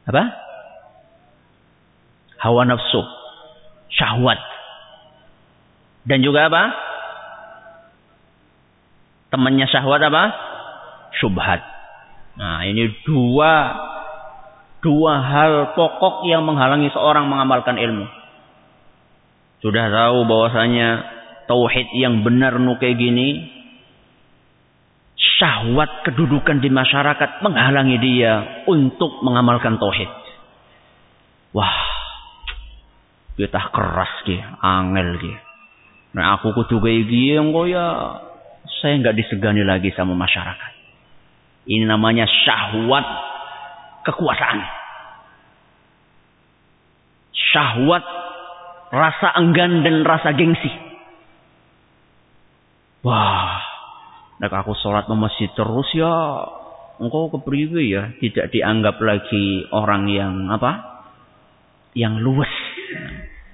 Apa? 0.08 0.24
Hawa 2.40 2.64
nafsu, 2.66 3.02
syahwat. 3.92 4.51
Dan 6.06 6.26
juga 6.26 6.50
apa? 6.50 6.64
Temannya 9.32 9.68
syahwat 9.70 10.02
apa? 10.02 10.24
Subhat. 11.22 11.62
Nah, 12.42 12.66
ini 12.66 12.90
dua 13.06 13.54
dua 14.82 15.14
hal 15.22 15.78
pokok 15.78 16.26
yang 16.26 16.42
menghalangi 16.42 16.90
seorang 16.90 17.30
mengamalkan 17.30 17.78
ilmu. 17.78 18.10
Sudah 19.62 19.94
tahu 19.94 20.26
bahwasanya 20.26 20.90
tauhid 21.46 21.94
yang 21.94 22.26
benar 22.26 22.58
nu 22.58 22.82
kayak 22.82 22.98
gini 22.98 23.46
syahwat 25.38 26.02
kedudukan 26.02 26.58
di 26.62 26.74
masyarakat 26.74 27.46
menghalangi 27.46 27.98
dia 28.02 28.66
untuk 28.66 29.22
mengamalkan 29.22 29.78
tauhid. 29.78 30.10
Wah, 31.54 31.78
kita 33.38 33.70
keras 33.70 34.14
ki, 34.26 34.38
angel 34.66 35.10
ki. 35.22 35.51
Nah 36.12 36.36
aku 36.40 36.52
kudu 36.52 36.84
gini 36.84 37.40
engko 37.40 37.68
ya 37.72 37.86
saya 38.84 39.00
nggak 39.00 39.16
disegani 39.16 39.64
lagi 39.64 39.94
sama 39.96 40.18
masyarakat. 40.18 40.72
Ini 41.70 41.86
namanya 41.86 42.26
syahwat 42.26 43.06
kekuasaan. 44.04 44.60
Syahwat 47.32 48.04
rasa 48.92 49.28
enggan 49.40 49.86
dan 49.86 50.04
rasa 50.04 50.36
gengsi. 50.36 50.72
Wah, 53.02 53.58
nek 54.38 54.54
aku 54.54 54.78
sholat 54.78 55.10
di 55.10 55.16
masjid 55.18 55.50
terus 55.58 55.90
ya, 55.98 56.12
engkau 57.02 57.34
kepriwe 57.34 57.82
ya, 57.90 58.14
tidak 58.22 58.54
dianggap 58.54 59.02
lagi 59.02 59.66
orang 59.74 60.06
yang 60.06 60.34
apa? 60.54 61.02
Yang 61.98 62.14
luwes. 62.22 62.56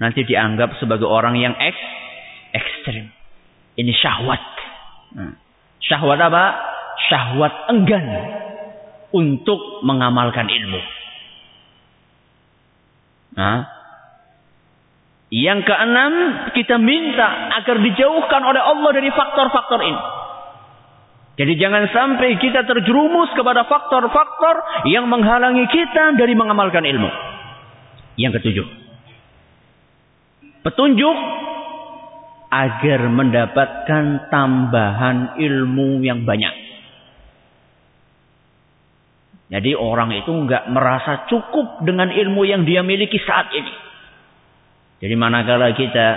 Nanti 0.04 0.28
dianggap 0.28 0.76
sebagai 0.76 1.08
orang 1.08 1.40
yang 1.40 1.56
eks, 1.56 1.80
ekstrim. 2.52 3.10
Ini 3.78 3.92
syahwat. 3.94 4.44
Nah, 5.14 5.34
syahwat 5.82 6.18
apa? 6.18 6.44
Syahwat 7.08 7.54
enggan 7.70 8.06
untuk 9.14 9.84
mengamalkan 9.86 10.50
ilmu. 10.50 10.80
Nah, 13.38 13.78
yang 15.28 15.60
keenam, 15.60 16.12
kita 16.56 16.80
minta 16.80 17.52
agar 17.60 17.76
dijauhkan 17.84 18.42
oleh 18.48 18.62
Allah 18.64 18.90
dari 18.96 19.12
faktor-faktor 19.12 19.80
ini. 19.84 20.02
Jadi 21.38 21.52
jangan 21.54 21.86
sampai 21.94 22.34
kita 22.42 22.66
terjerumus 22.66 23.30
kepada 23.38 23.62
faktor-faktor 23.68 24.88
yang 24.90 25.06
menghalangi 25.06 25.70
kita 25.70 26.18
dari 26.18 26.34
mengamalkan 26.34 26.82
ilmu. 26.82 27.06
Yang 28.18 28.42
ketujuh. 28.42 28.66
Petunjuk 30.66 31.16
agar 32.48 33.00
mendapatkan 33.12 34.32
tambahan 34.32 35.36
ilmu 35.36 36.00
yang 36.00 36.24
banyak. 36.24 36.68
Jadi 39.48 39.72
orang 39.72 40.12
itu 40.12 40.28
nggak 40.28 40.68
merasa 40.68 41.24
cukup 41.28 41.80
dengan 41.84 42.12
ilmu 42.12 42.44
yang 42.44 42.68
dia 42.68 42.84
miliki 42.84 43.16
saat 43.20 43.48
ini. 43.52 43.72
Jadi 45.00 45.14
manakala 45.16 45.72
kita 45.72 46.08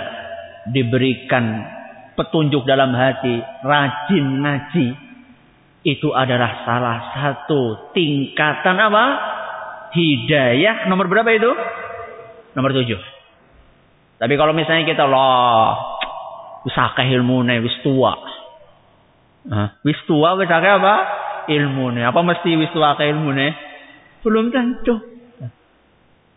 diberikan 0.68 1.64
petunjuk 2.12 2.68
dalam 2.68 2.92
hati, 2.92 3.40
rajin 3.64 4.26
ngaji, 4.44 4.86
itu 5.82 6.08
adalah 6.12 6.62
salah 6.68 6.98
satu 7.16 7.92
tingkatan 7.96 8.76
apa? 8.76 9.04
Hidayah 9.92 10.88
nomor 10.88 11.08
berapa 11.08 11.30
itu? 11.32 11.50
Nomor 12.52 12.70
tujuh. 12.76 13.00
Tapi 14.20 14.34
kalau 14.38 14.54
misalnya 14.54 14.86
kita 14.86 15.08
loh, 15.08 15.91
wis 16.62 16.76
akeh 16.76 17.06
ilmune 17.14 17.62
wis 17.62 17.76
tua. 17.82 18.14
Wis 19.82 19.98
tua 20.06 20.38
wis 20.38 20.50
akeh 20.50 20.72
apa? 20.78 20.94
Ilmune. 21.50 22.06
Apa 22.06 22.22
mesti 22.22 22.54
wis 22.54 22.70
tua 22.70 22.94
akeh 22.94 23.10
ilmune? 23.10 23.54
Belum 24.22 24.54
tentu. 24.54 25.12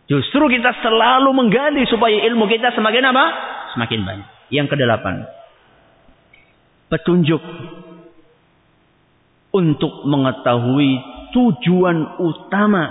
Justru 0.05 0.45
kita 0.49 0.69
selalu 0.85 1.33
menggali 1.33 1.81
supaya 1.89 2.25
ilmu 2.29 2.45
kita 2.45 2.73
semakin 2.77 3.09
apa? 3.09 3.25
Semakin 3.73 3.99
banyak. 4.05 4.29
Yang 4.53 4.67
kedelapan. 4.77 5.25
Petunjuk. 6.93 7.41
Untuk 9.49 10.05
mengetahui 10.05 10.89
tujuan 11.33 12.21
utama 12.21 12.83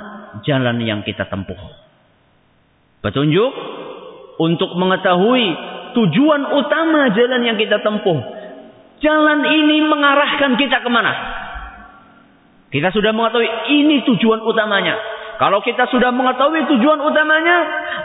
jalan 0.43 0.82
yang 0.82 1.07
kita 1.07 1.30
tempuh. 1.30 1.59
Petunjuk. 2.99 3.53
Untuk 4.35 4.74
mengetahui 4.74 5.74
tujuan 5.95 6.42
utama 6.59 7.14
jalan 7.14 7.42
yang 7.47 7.57
kita 7.57 7.80
tempuh. 7.80 8.18
Jalan 9.01 9.40
ini 9.47 9.84
mengarahkan 9.86 10.59
kita 10.59 10.82
ke 10.82 10.90
mana? 10.90 11.12
Kita 12.74 12.90
sudah 12.90 13.14
mengetahui 13.14 13.49
ini 13.70 14.03
tujuan 14.03 14.42
utamanya. 14.42 14.99
Kalau 15.38 15.62
kita 15.62 15.86
sudah 15.90 16.14
mengetahui 16.14 16.66
tujuan 16.74 16.99
utamanya, 17.03 17.59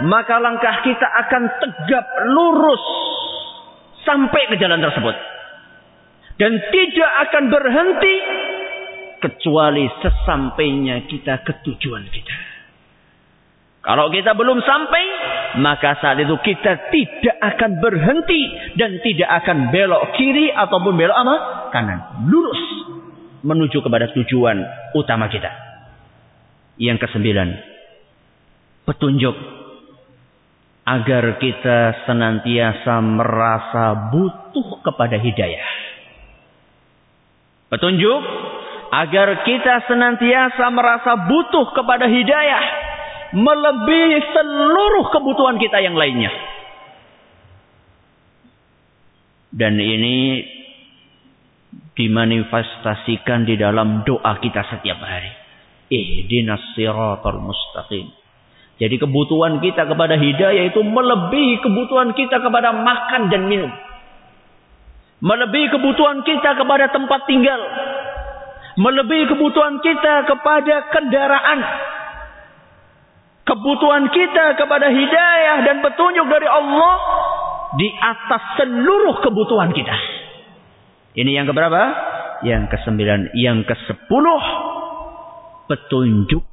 maka 0.06 0.38
langkah 0.42 0.82
kita 0.86 1.06
akan 1.06 1.44
tegap 1.62 2.06
lurus 2.34 2.84
sampai 4.06 4.50
ke 4.50 4.56
jalan 4.58 4.82
tersebut. 4.82 5.16
Dan 6.40 6.56
tidak 6.72 7.12
akan 7.30 7.44
berhenti 7.52 8.16
kecuali 9.20 9.86
sesampainya 10.00 11.04
kita 11.06 11.44
ke 11.44 11.54
tujuan 11.68 12.08
kita. 12.08 12.38
Kalau 13.84 14.12
kita 14.12 14.36
belum 14.36 14.60
sampai, 14.64 15.04
maka 15.58 15.98
saat 15.98 16.22
itu 16.22 16.38
kita 16.46 16.94
tidak 16.94 17.38
akan 17.42 17.82
berhenti 17.82 18.42
dan 18.78 19.02
tidak 19.02 19.30
akan 19.42 19.74
belok 19.74 20.14
kiri 20.14 20.54
ataupun 20.54 20.94
belok 20.94 21.18
apa? 21.18 21.36
Kanan. 21.74 22.00
Lurus 22.30 22.62
menuju 23.42 23.82
kepada 23.82 24.14
tujuan 24.14 24.62
utama 24.94 25.26
kita. 25.32 25.50
Yang 26.80 27.10
kesembilan, 27.10 27.50
petunjuk 28.86 29.36
agar 30.86 31.24
kita 31.42 32.06
senantiasa 32.08 32.96
merasa 33.04 34.10
butuh 34.14 34.80
kepada 34.86 35.18
hidayah. 35.18 35.70
Petunjuk 37.70 38.22
agar 38.90 39.46
kita 39.46 39.86
senantiasa 39.86 40.66
merasa 40.74 41.14
butuh 41.30 41.70
kepada 41.78 42.10
hidayah 42.10 42.79
melebihi 43.34 44.18
seluruh 44.34 45.06
kebutuhan 45.14 45.58
kita 45.62 45.78
yang 45.84 45.94
lainnya. 45.98 46.32
Dan 49.50 49.82
ini 49.82 50.46
dimanifestasikan 51.98 53.50
di 53.50 53.60
dalam 53.60 54.06
doa 54.06 54.38
kita 54.40 54.62
setiap 54.72 55.02
hari. 55.02 55.34
Ihdinas 55.90 56.78
siratal 56.78 57.42
mustaqim. 57.42 58.08
Jadi 58.80 58.96
kebutuhan 58.96 59.60
kita 59.60 59.84
kepada 59.90 60.16
hidayah 60.16 60.72
itu 60.72 60.80
melebihi 60.80 61.60
kebutuhan 61.60 62.16
kita 62.16 62.40
kepada 62.40 62.72
makan 62.72 63.28
dan 63.28 63.52
minum. 63.52 63.74
Melebihi 65.20 65.68
kebutuhan 65.76 66.24
kita 66.24 66.56
kepada 66.56 66.88
tempat 66.96 67.28
tinggal. 67.28 67.60
Melebihi 68.80 69.28
kebutuhan 69.28 69.84
kita 69.84 70.24
kepada 70.32 70.76
kendaraan. 70.96 71.60
Kebutuhan 73.50 74.14
kita 74.14 74.54
kepada 74.62 74.94
hidayah 74.94 75.66
dan 75.66 75.82
petunjuk 75.82 76.30
dari 76.30 76.46
Allah 76.46 76.96
di 77.74 77.90
atas 77.98 78.62
seluruh 78.62 79.26
kebutuhan 79.26 79.74
kita. 79.74 79.98
Ini 81.18 81.42
yang 81.42 81.50
keberapa? 81.50 81.82
Yang 82.46 82.78
kesembilan. 82.78 83.34
Yang 83.34 83.74
kesepuluh 83.74 84.44
petunjuk 85.66 86.46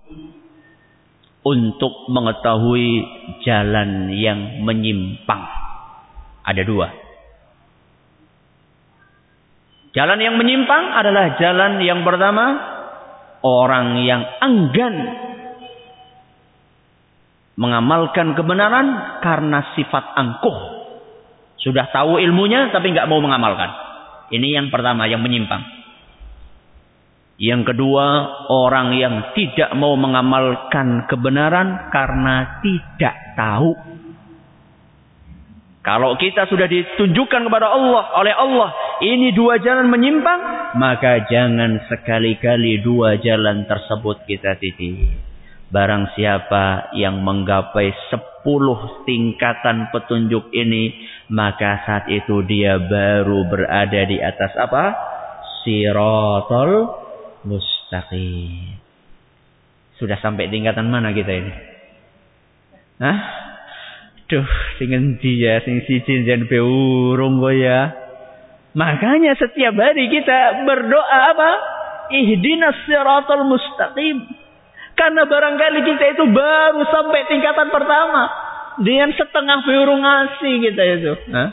untuk 1.44 2.08
mengetahui 2.08 2.88
jalan 3.44 4.10
yang 4.16 4.64
menyimpang. 4.64 5.44
Ada 6.48 6.62
dua. 6.64 6.88
Jalan 9.92 10.18
yang 10.20 10.36
menyimpang 10.36 10.92
adalah 10.92 11.40
jalan 11.40 11.80
yang 11.80 12.04
pertama 12.04 12.44
orang 13.40 14.00
yang 14.04 14.20
enggan 14.44 14.94
mengamalkan 17.56 18.36
kebenaran 18.36 19.20
karena 19.24 19.74
sifat 19.74 20.04
angkuh. 20.16 20.58
Sudah 21.56 21.88
tahu 21.90 22.20
ilmunya 22.20 22.70
tapi 22.70 22.92
nggak 22.92 23.08
mau 23.08 23.18
mengamalkan. 23.18 23.72
Ini 24.30 24.60
yang 24.60 24.68
pertama 24.68 25.08
yang 25.08 25.24
menyimpang. 25.24 25.76
Yang 27.36 27.72
kedua, 27.72 28.06
orang 28.48 28.96
yang 28.96 29.36
tidak 29.36 29.68
mau 29.76 29.92
mengamalkan 29.92 31.04
kebenaran 31.04 31.92
karena 31.92 32.64
tidak 32.64 33.16
tahu. 33.36 33.76
Kalau 35.84 36.16
kita 36.18 36.48
sudah 36.48 36.66
ditunjukkan 36.66 37.46
kepada 37.46 37.70
Allah 37.70 38.10
oleh 38.18 38.34
Allah, 38.34 38.70
ini 39.04 39.30
dua 39.36 39.60
jalan 39.62 39.86
menyimpang, 39.86 40.40
maka 40.80 41.28
jangan 41.28 41.86
sekali-kali 41.86 42.82
dua 42.82 43.20
jalan 43.20 43.68
tersebut 43.68 44.26
kita 44.26 44.58
titik. 44.58 45.25
Barang 45.66 46.14
siapa 46.14 46.94
yang 46.94 47.26
menggapai 47.26 47.90
sepuluh 48.06 49.02
tingkatan 49.02 49.90
petunjuk 49.90 50.54
ini, 50.54 50.94
maka 51.26 51.82
saat 51.82 52.06
itu 52.06 52.46
dia 52.46 52.78
baru 52.78 53.50
berada 53.50 54.06
di 54.06 54.22
atas 54.22 54.54
apa? 54.54 54.94
Sirotol 55.66 56.86
mustaqim. 57.42 58.78
Sudah 59.98 60.22
sampai 60.22 60.46
tingkatan 60.54 60.86
mana 60.86 61.10
kita 61.10 61.34
ini? 61.34 61.52
Hah? 63.02 63.18
Duh, 64.30 64.50
dengan 64.78 65.18
dia 65.18 65.62
sing 65.66 65.82
siji 65.82 66.26
jan 66.26 66.46
beurung 66.46 67.42
ya. 67.58 67.90
Makanya 68.78 69.34
setiap 69.34 69.74
hari 69.74 70.06
kita 70.14 70.62
berdoa 70.62 71.18
apa? 71.34 71.50
Ihdinas 72.14 72.86
siratal 72.86 73.50
mustaqim. 73.50 74.45
Karena 74.96 75.28
barangkali 75.28 75.80
kita 75.84 76.04
itu 76.16 76.24
baru 76.32 76.82
sampai 76.88 77.28
tingkatan 77.28 77.68
pertama. 77.68 78.32
Dengan 78.80 79.12
setengah 79.12 79.64
burung 79.64 80.00
ngasih 80.04 80.54
kita 80.64 80.82
itu. 81.00 81.12
Hah? 81.32 81.48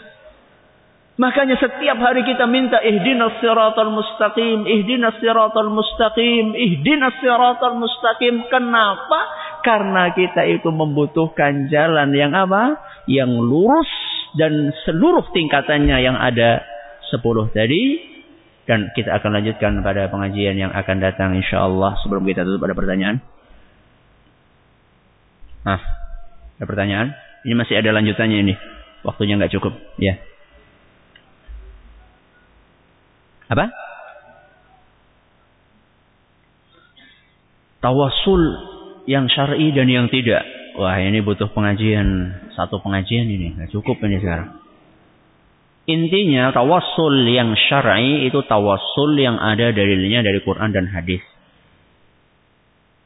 Makanya 1.13 1.55
setiap 1.61 2.01
hari 2.01 2.25
kita 2.25 2.49
minta 2.49 2.81
ihdinas 2.81 3.37
siratal 3.37 3.93
mustaqim, 3.93 4.65
ihdinas 4.65 5.21
siratal 5.21 5.69
mustaqim, 5.69 6.57
ihdinas 6.57 7.15
siratal 7.21 7.77
mustaqim. 7.77 8.47
Kenapa? 8.49 9.19
Karena 9.61 10.09
kita 10.15 10.43
itu 10.49 10.73
membutuhkan 10.73 11.69
jalan 11.69 12.11
yang 12.15 12.33
apa? 12.33 12.79
Yang 13.05 13.31
lurus 13.39 13.91
dan 14.39 14.73
seluruh 14.87 15.29
tingkatannya 15.31 15.97
yang 16.01 16.17
ada 16.17 16.65
sepuluh 17.13 17.45
tadi 17.53 18.12
dan 18.63 18.95
kita 18.95 19.11
akan 19.19 19.31
lanjutkan 19.35 19.83
pada 19.83 20.07
pengajian 20.07 20.55
yang 20.55 20.71
akan 20.71 20.97
datang 21.03 21.35
insyaallah 21.35 21.99
sebelum 21.99 22.23
kita 22.23 22.47
tutup 22.47 22.63
pada 22.63 22.75
pertanyaan. 22.75 23.19
Nah, 25.67 25.79
ada 26.59 26.65
pertanyaan? 26.67 27.11
Ini 27.43 27.59
masih 27.59 27.75
ada 27.75 27.91
lanjutannya 27.91 28.39
ini. 28.39 28.53
Waktunya 29.03 29.35
nggak 29.35 29.51
cukup. 29.59 29.75
Ya. 29.99 30.15
Apa? 33.51 33.67
Tawasul 37.83 38.43
yang 39.11 39.27
syar'i 39.27 39.75
dan 39.75 39.91
yang 39.91 40.07
tidak. 40.07 40.47
Wah, 40.79 40.95
ini 41.03 41.19
butuh 41.19 41.51
pengajian. 41.51 42.31
Satu 42.55 42.79
pengajian 42.79 43.27
ini. 43.27 43.59
Nggak 43.59 43.75
cukup 43.75 43.99
ini 44.07 44.23
sekarang. 44.23 44.62
Intinya 45.83 46.55
tawassul 46.55 47.27
yang 47.27 47.59
syar'i 47.59 48.23
itu 48.23 48.39
tawassul 48.47 49.19
yang 49.19 49.35
ada 49.35 49.75
dalilnya 49.75 50.23
dari 50.23 50.39
Quran 50.39 50.71
dan 50.71 50.87
hadis. 50.87 51.19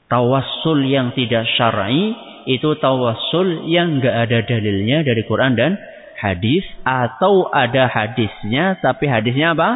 Tawassul 0.05 0.86
yang 0.86 1.09
tidak 1.17 1.49
syar'i 1.57 2.13
itu 2.45 2.78
tawassul 2.78 3.65
yang 3.65 3.97
enggak 3.97 4.30
ada 4.30 4.39
dalilnya 4.45 5.01
dari 5.01 5.25
Quran 5.25 5.57
dan 5.57 5.73
hadis 6.21 6.63
atau 6.86 7.49
ada 7.49 7.89
hadisnya 7.89 8.78
tapi 8.78 9.09
hadisnya 9.09 9.57
apa? 9.57 9.69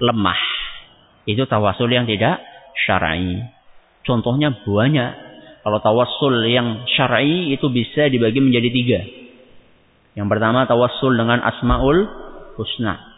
lemah. 0.00 0.40
Itu 1.28 1.44
tawassul 1.44 1.92
yang 1.92 2.08
tidak 2.08 2.40
syar'i. 2.88 3.44
Contohnya 4.08 4.64
banyak. 4.64 5.28
Kalau 5.60 5.78
tawassul 5.84 6.48
yang 6.48 6.88
syar'i 6.88 7.52
itu 7.52 7.68
bisa 7.68 8.08
dibagi 8.08 8.40
menjadi 8.40 8.68
tiga. 8.72 9.00
Yang 10.16 10.26
pertama 10.32 10.64
tawassul 10.64 11.20
dengan 11.20 11.44
asmaul 11.44 12.29
husna. 12.60 13.16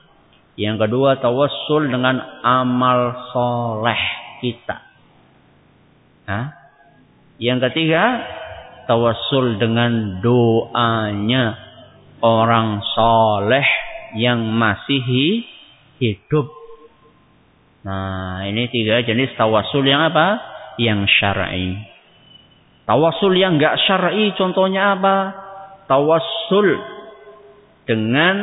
Yang 0.54 0.86
kedua 0.86 1.18
tawassul 1.18 1.90
dengan 1.90 2.22
amal 2.46 3.26
soleh 3.34 4.02
kita. 4.38 4.78
Hah? 6.30 6.46
Yang 7.42 7.58
ketiga 7.70 8.02
tawassul 8.86 9.58
dengan 9.58 10.22
doanya 10.22 11.58
orang 12.22 12.84
soleh 12.94 13.66
yang 14.14 14.46
masih 14.54 15.02
hidup. 15.98 16.46
Nah 17.82 18.46
ini 18.46 18.70
tiga 18.70 19.02
jenis 19.02 19.34
tawassul 19.34 19.82
yang 19.82 20.06
apa? 20.06 20.38
Yang 20.78 21.10
syar'i. 21.18 21.74
Tawassul 22.86 23.34
yang 23.34 23.58
enggak 23.58 23.80
syar'i 23.88 24.36
contohnya 24.38 24.94
apa? 24.94 25.16
Tawassul 25.88 26.78
dengan 27.88 28.36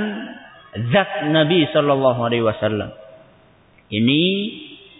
zat 0.74 1.30
Nabi 1.30 1.66
Shallallahu 1.70 2.20
Alaihi 2.22 2.46
Wasallam. 2.46 2.90
Ini 3.90 4.24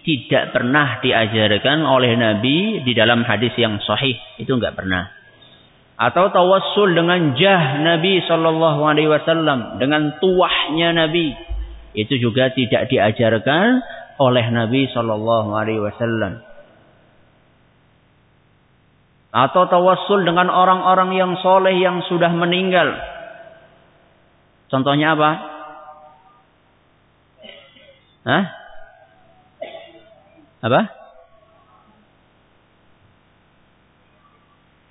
tidak 0.02 0.56
pernah 0.56 0.98
diajarkan 0.98 1.86
oleh 1.86 2.16
Nabi 2.18 2.82
di 2.82 2.92
dalam 2.96 3.22
hadis 3.22 3.54
yang 3.54 3.78
sahih. 3.84 4.18
Itu 4.40 4.58
enggak 4.58 4.74
pernah. 4.74 5.12
Atau 6.00 6.32
tawassul 6.32 6.96
dengan 6.96 7.36
jah 7.36 7.76
Nabi 7.84 8.24
Shallallahu 8.24 8.80
Alaihi 8.88 9.12
Wasallam 9.12 9.76
dengan 9.76 10.16
tuahnya 10.16 10.96
Nabi 10.96 11.36
itu 11.92 12.16
juga 12.16 12.48
tidak 12.54 12.88
diajarkan 12.88 13.84
oleh 14.16 14.46
Nabi 14.48 14.88
Shallallahu 14.88 15.50
Alaihi 15.52 15.84
Wasallam. 15.84 16.40
Atau 19.30 19.70
tawassul 19.70 20.26
dengan 20.26 20.50
orang-orang 20.50 21.14
yang 21.14 21.32
soleh 21.38 21.78
yang 21.78 22.02
sudah 22.08 22.34
meninggal. 22.34 22.96
Contohnya 24.72 25.14
apa? 25.14 25.30
Hah? 28.20 28.44
Apa? 30.60 30.82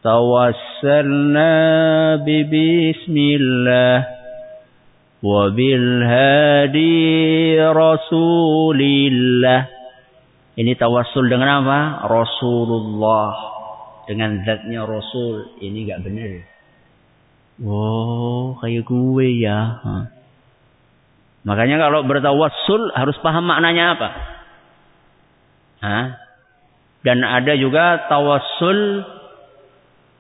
Tawassalna 0.02 1.54
bi 2.26 2.42
bismillah 2.48 3.98
wa 5.22 5.52
bil 5.54 5.90
hadi 6.08 7.60
rasulillah. 7.62 9.62
Ini 10.58 10.72
tawassul 10.76 11.30
dengan 11.30 11.64
apa? 11.64 11.80
Rasulullah. 12.10 13.32
Dengan 14.10 14.42
zatnya 14.42 14.90
Rasul. 14.90 15.54
Ini 15.62 15.86
gak 15.86 16.02
benar. 16.02 16.50
Wow, 17.62 18.58
kayak 18.58 18.90
gue 18.90 19.28
ya. 19.38 19.78
Hah. 19.86 20.19
Makanya 21.48 21.80
kalau 21.80 22.04
bertawassul 22.04 22.92
harus 22.96 23.16
paham 23.24 23.48
maknanya 23.48 23.96
apa. 23.96 24.10
Hah? 25.80 26.06
Dan 27.00 27.24
ada 27.24 27.56
juga 27.56 28.12
tawassul 28.12 29.08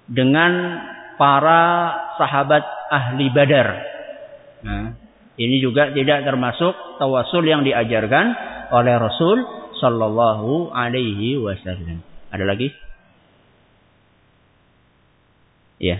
dengan 0.07 0.79
para 1.19 1.91
sahabat 2.15 2.63
ahli 2.87 3.27
badar. 3.35 3.67
Nah, 4.63 4.95
ini 5.35 5.59
juga 5.59 5.91
tidak 5.91 6.23
termasuk 6.23 6.71
tawassul 6.99 7.43
yang 7.43 7.67
diajarkan 7.67 8.25
oleh 8.71 8.95
Rasul 8.95 9.37
Sallallahu 9.83 10.71
Alaihi 10.71 11.35
Wasallam. 11.39 11.99
Ada 12.31 12.45
lagi? 12.47 12.71
Ya. 15.79 15.99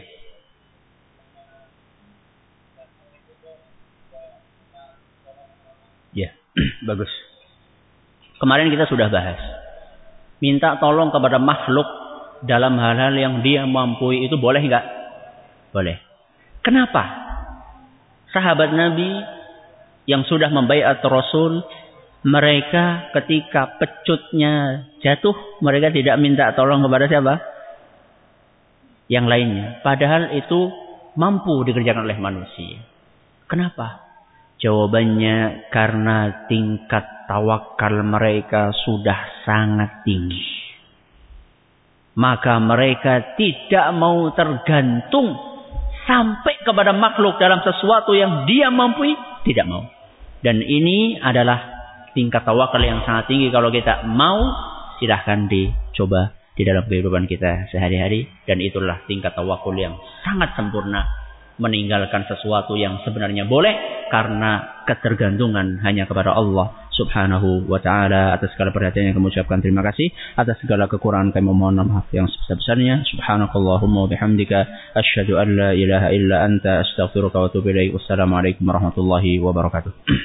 Bagus. 6.88 7.10
Kemarin 8.39 8.72
kita 8.72 8.88
sudah 8.88 9.12
bahas. 9.12 9.39
Minta 10.39 10.80
tolong 10.80 11.12
kepada 11.12 11.36
makhluk 11.36 11.88
dalam 12.47 12.80
hal-hal 12.80 13.12
yang 13.20 13.36
dia 13.43 13.68
mampu 13.68 14.16
itu 14.16 14.39
boleh 14.39 14.64
nggak? 14.64 14.86
Boleh. 15.76 15.99
Kenapa? 16.64 17.03
Sahabat 18.32 18.72
Nabi 18.72 19.10
yang 20.07 20.24
sudah 20.24 20.47
membaiat 20.47 21.03
Rasul, 21.03 21.60
mereka 22.24 23.12
ketika 23.20 23.76
pecutnya 23.76 24.86
jatuh, 25.03 25.36
mereka 25.60 25.91
tidak 25.91 26.16
minta 26.18 26.55
tolong 26.55 26.80
kepada 26.82 27.05
siapa? 27.12 27.34
Yang 29.12 29.26
lainnya. 29.28 29.68
Padahal 29.84 30.32
itu 30.38 30.72
mampu 31.20 31.68
dikerjakan 31.68 32.07
oleh 32.07 32.18
manusia. 32.22 32.80
Kenapa? 33.49 34.09
Jawabannya 34.60 35.72
karena 35.72 36.47
tingkat 36.51 37.28
tawakal 37.32 38.03
mereka 38.03 38.76
sudah 38.76 39.47
sangat 39.47 40.03
tinggi. 40.03 40.60
maka 42.20 42.60
mereka 42.60 43.39
tidak 43.39 43.95
mau 43.95 44.28
tergantung 44.36 45.39
sampai 46.03 46.60
kepada 46.68 46.91
makhluk 46.91 47.39
dalam 47.39 47.64
sesuatu 47.64 48.12
yang 48.12 48.43
dia 48.43 48.68
mampu, 48.68 49.07
tidak 49.47 49.64
mau. 49.72 49.88
Dan 50.43 50.60
ini 50.60 51.16
adalah 51.16 51.80
tingkat 52.12 52.43
tawakal 52.43 52.84
yang 52.84 53.05
sangat 53.07 53.32
tinggi 53.32 53.47
kalau 53.47 53.72
kita 53.72 54.03
mau 54.03 54.51
silahkan 54.99 55.47
dicoba 55.47 56.36
di 56.60 56.68
dalam 56.68 56.84
kehidupan 56.91 57.24
kita 57.24 57.72
sehari-hari 57.72 58.28
dan 58.43 58.60
itulah 58.60 58.99
tingkat 59.07 59.32
tawakul 59.32 59.72
yang 59.80 59.95
sangat 60.28 60.51
sempurna 60.60 61.18
meninggalkan 61.60 62.26
sesuatu 62.26 62.80
yang 62.80 63.03
sebenarnya 63.03 63.45
boleh 63.45 64.07
karena 64.10 64.84
ketergantungan 64.89 65.84
hanya 65.86 66.10
kepada 66.10 66.34
Allah 66.34 66.89
Subhanahu 66.99 67.70
wa 67.70 67.80
taala. 67.80 68.36
Atas 68.36 68.51
segala 68.57 68.76
perhatian 68.76 69.12
yang 69.12 69.16
kami 69.16 69.32
ucapkan 69.32 69.64
terima 69.64 69.86
kasih. 69.86 70.12
Atas 70.36 70.60
segala 70.60 70.89
kekurangan 70.89 71.32
kami 71.32 71.47
mohon 71.47 71.80
maaf 71.80 72.10
yang 72.12 72.28
sebesar-besarnya. 72.28 73.07
Subhanakallahumma 73.14 74.03
wa 74.03 74.10
bihamdika 74.10 74.60
asyhadu 74.97 75.39
an 75.39 75.47
la 75.55 75.70
ilaha 75.72 76.12
illa 76.12 76.43
anta 76.43 76.84
astaghfiruka 76.84 77.39
wa 77.39 77.47
atubu 77.47 77.72
ilaik. 77.72 77.95
Wassalamu 77.95 78.36
warahmatullahi 78.39 79.39
wabarakatuh 79.39 80.10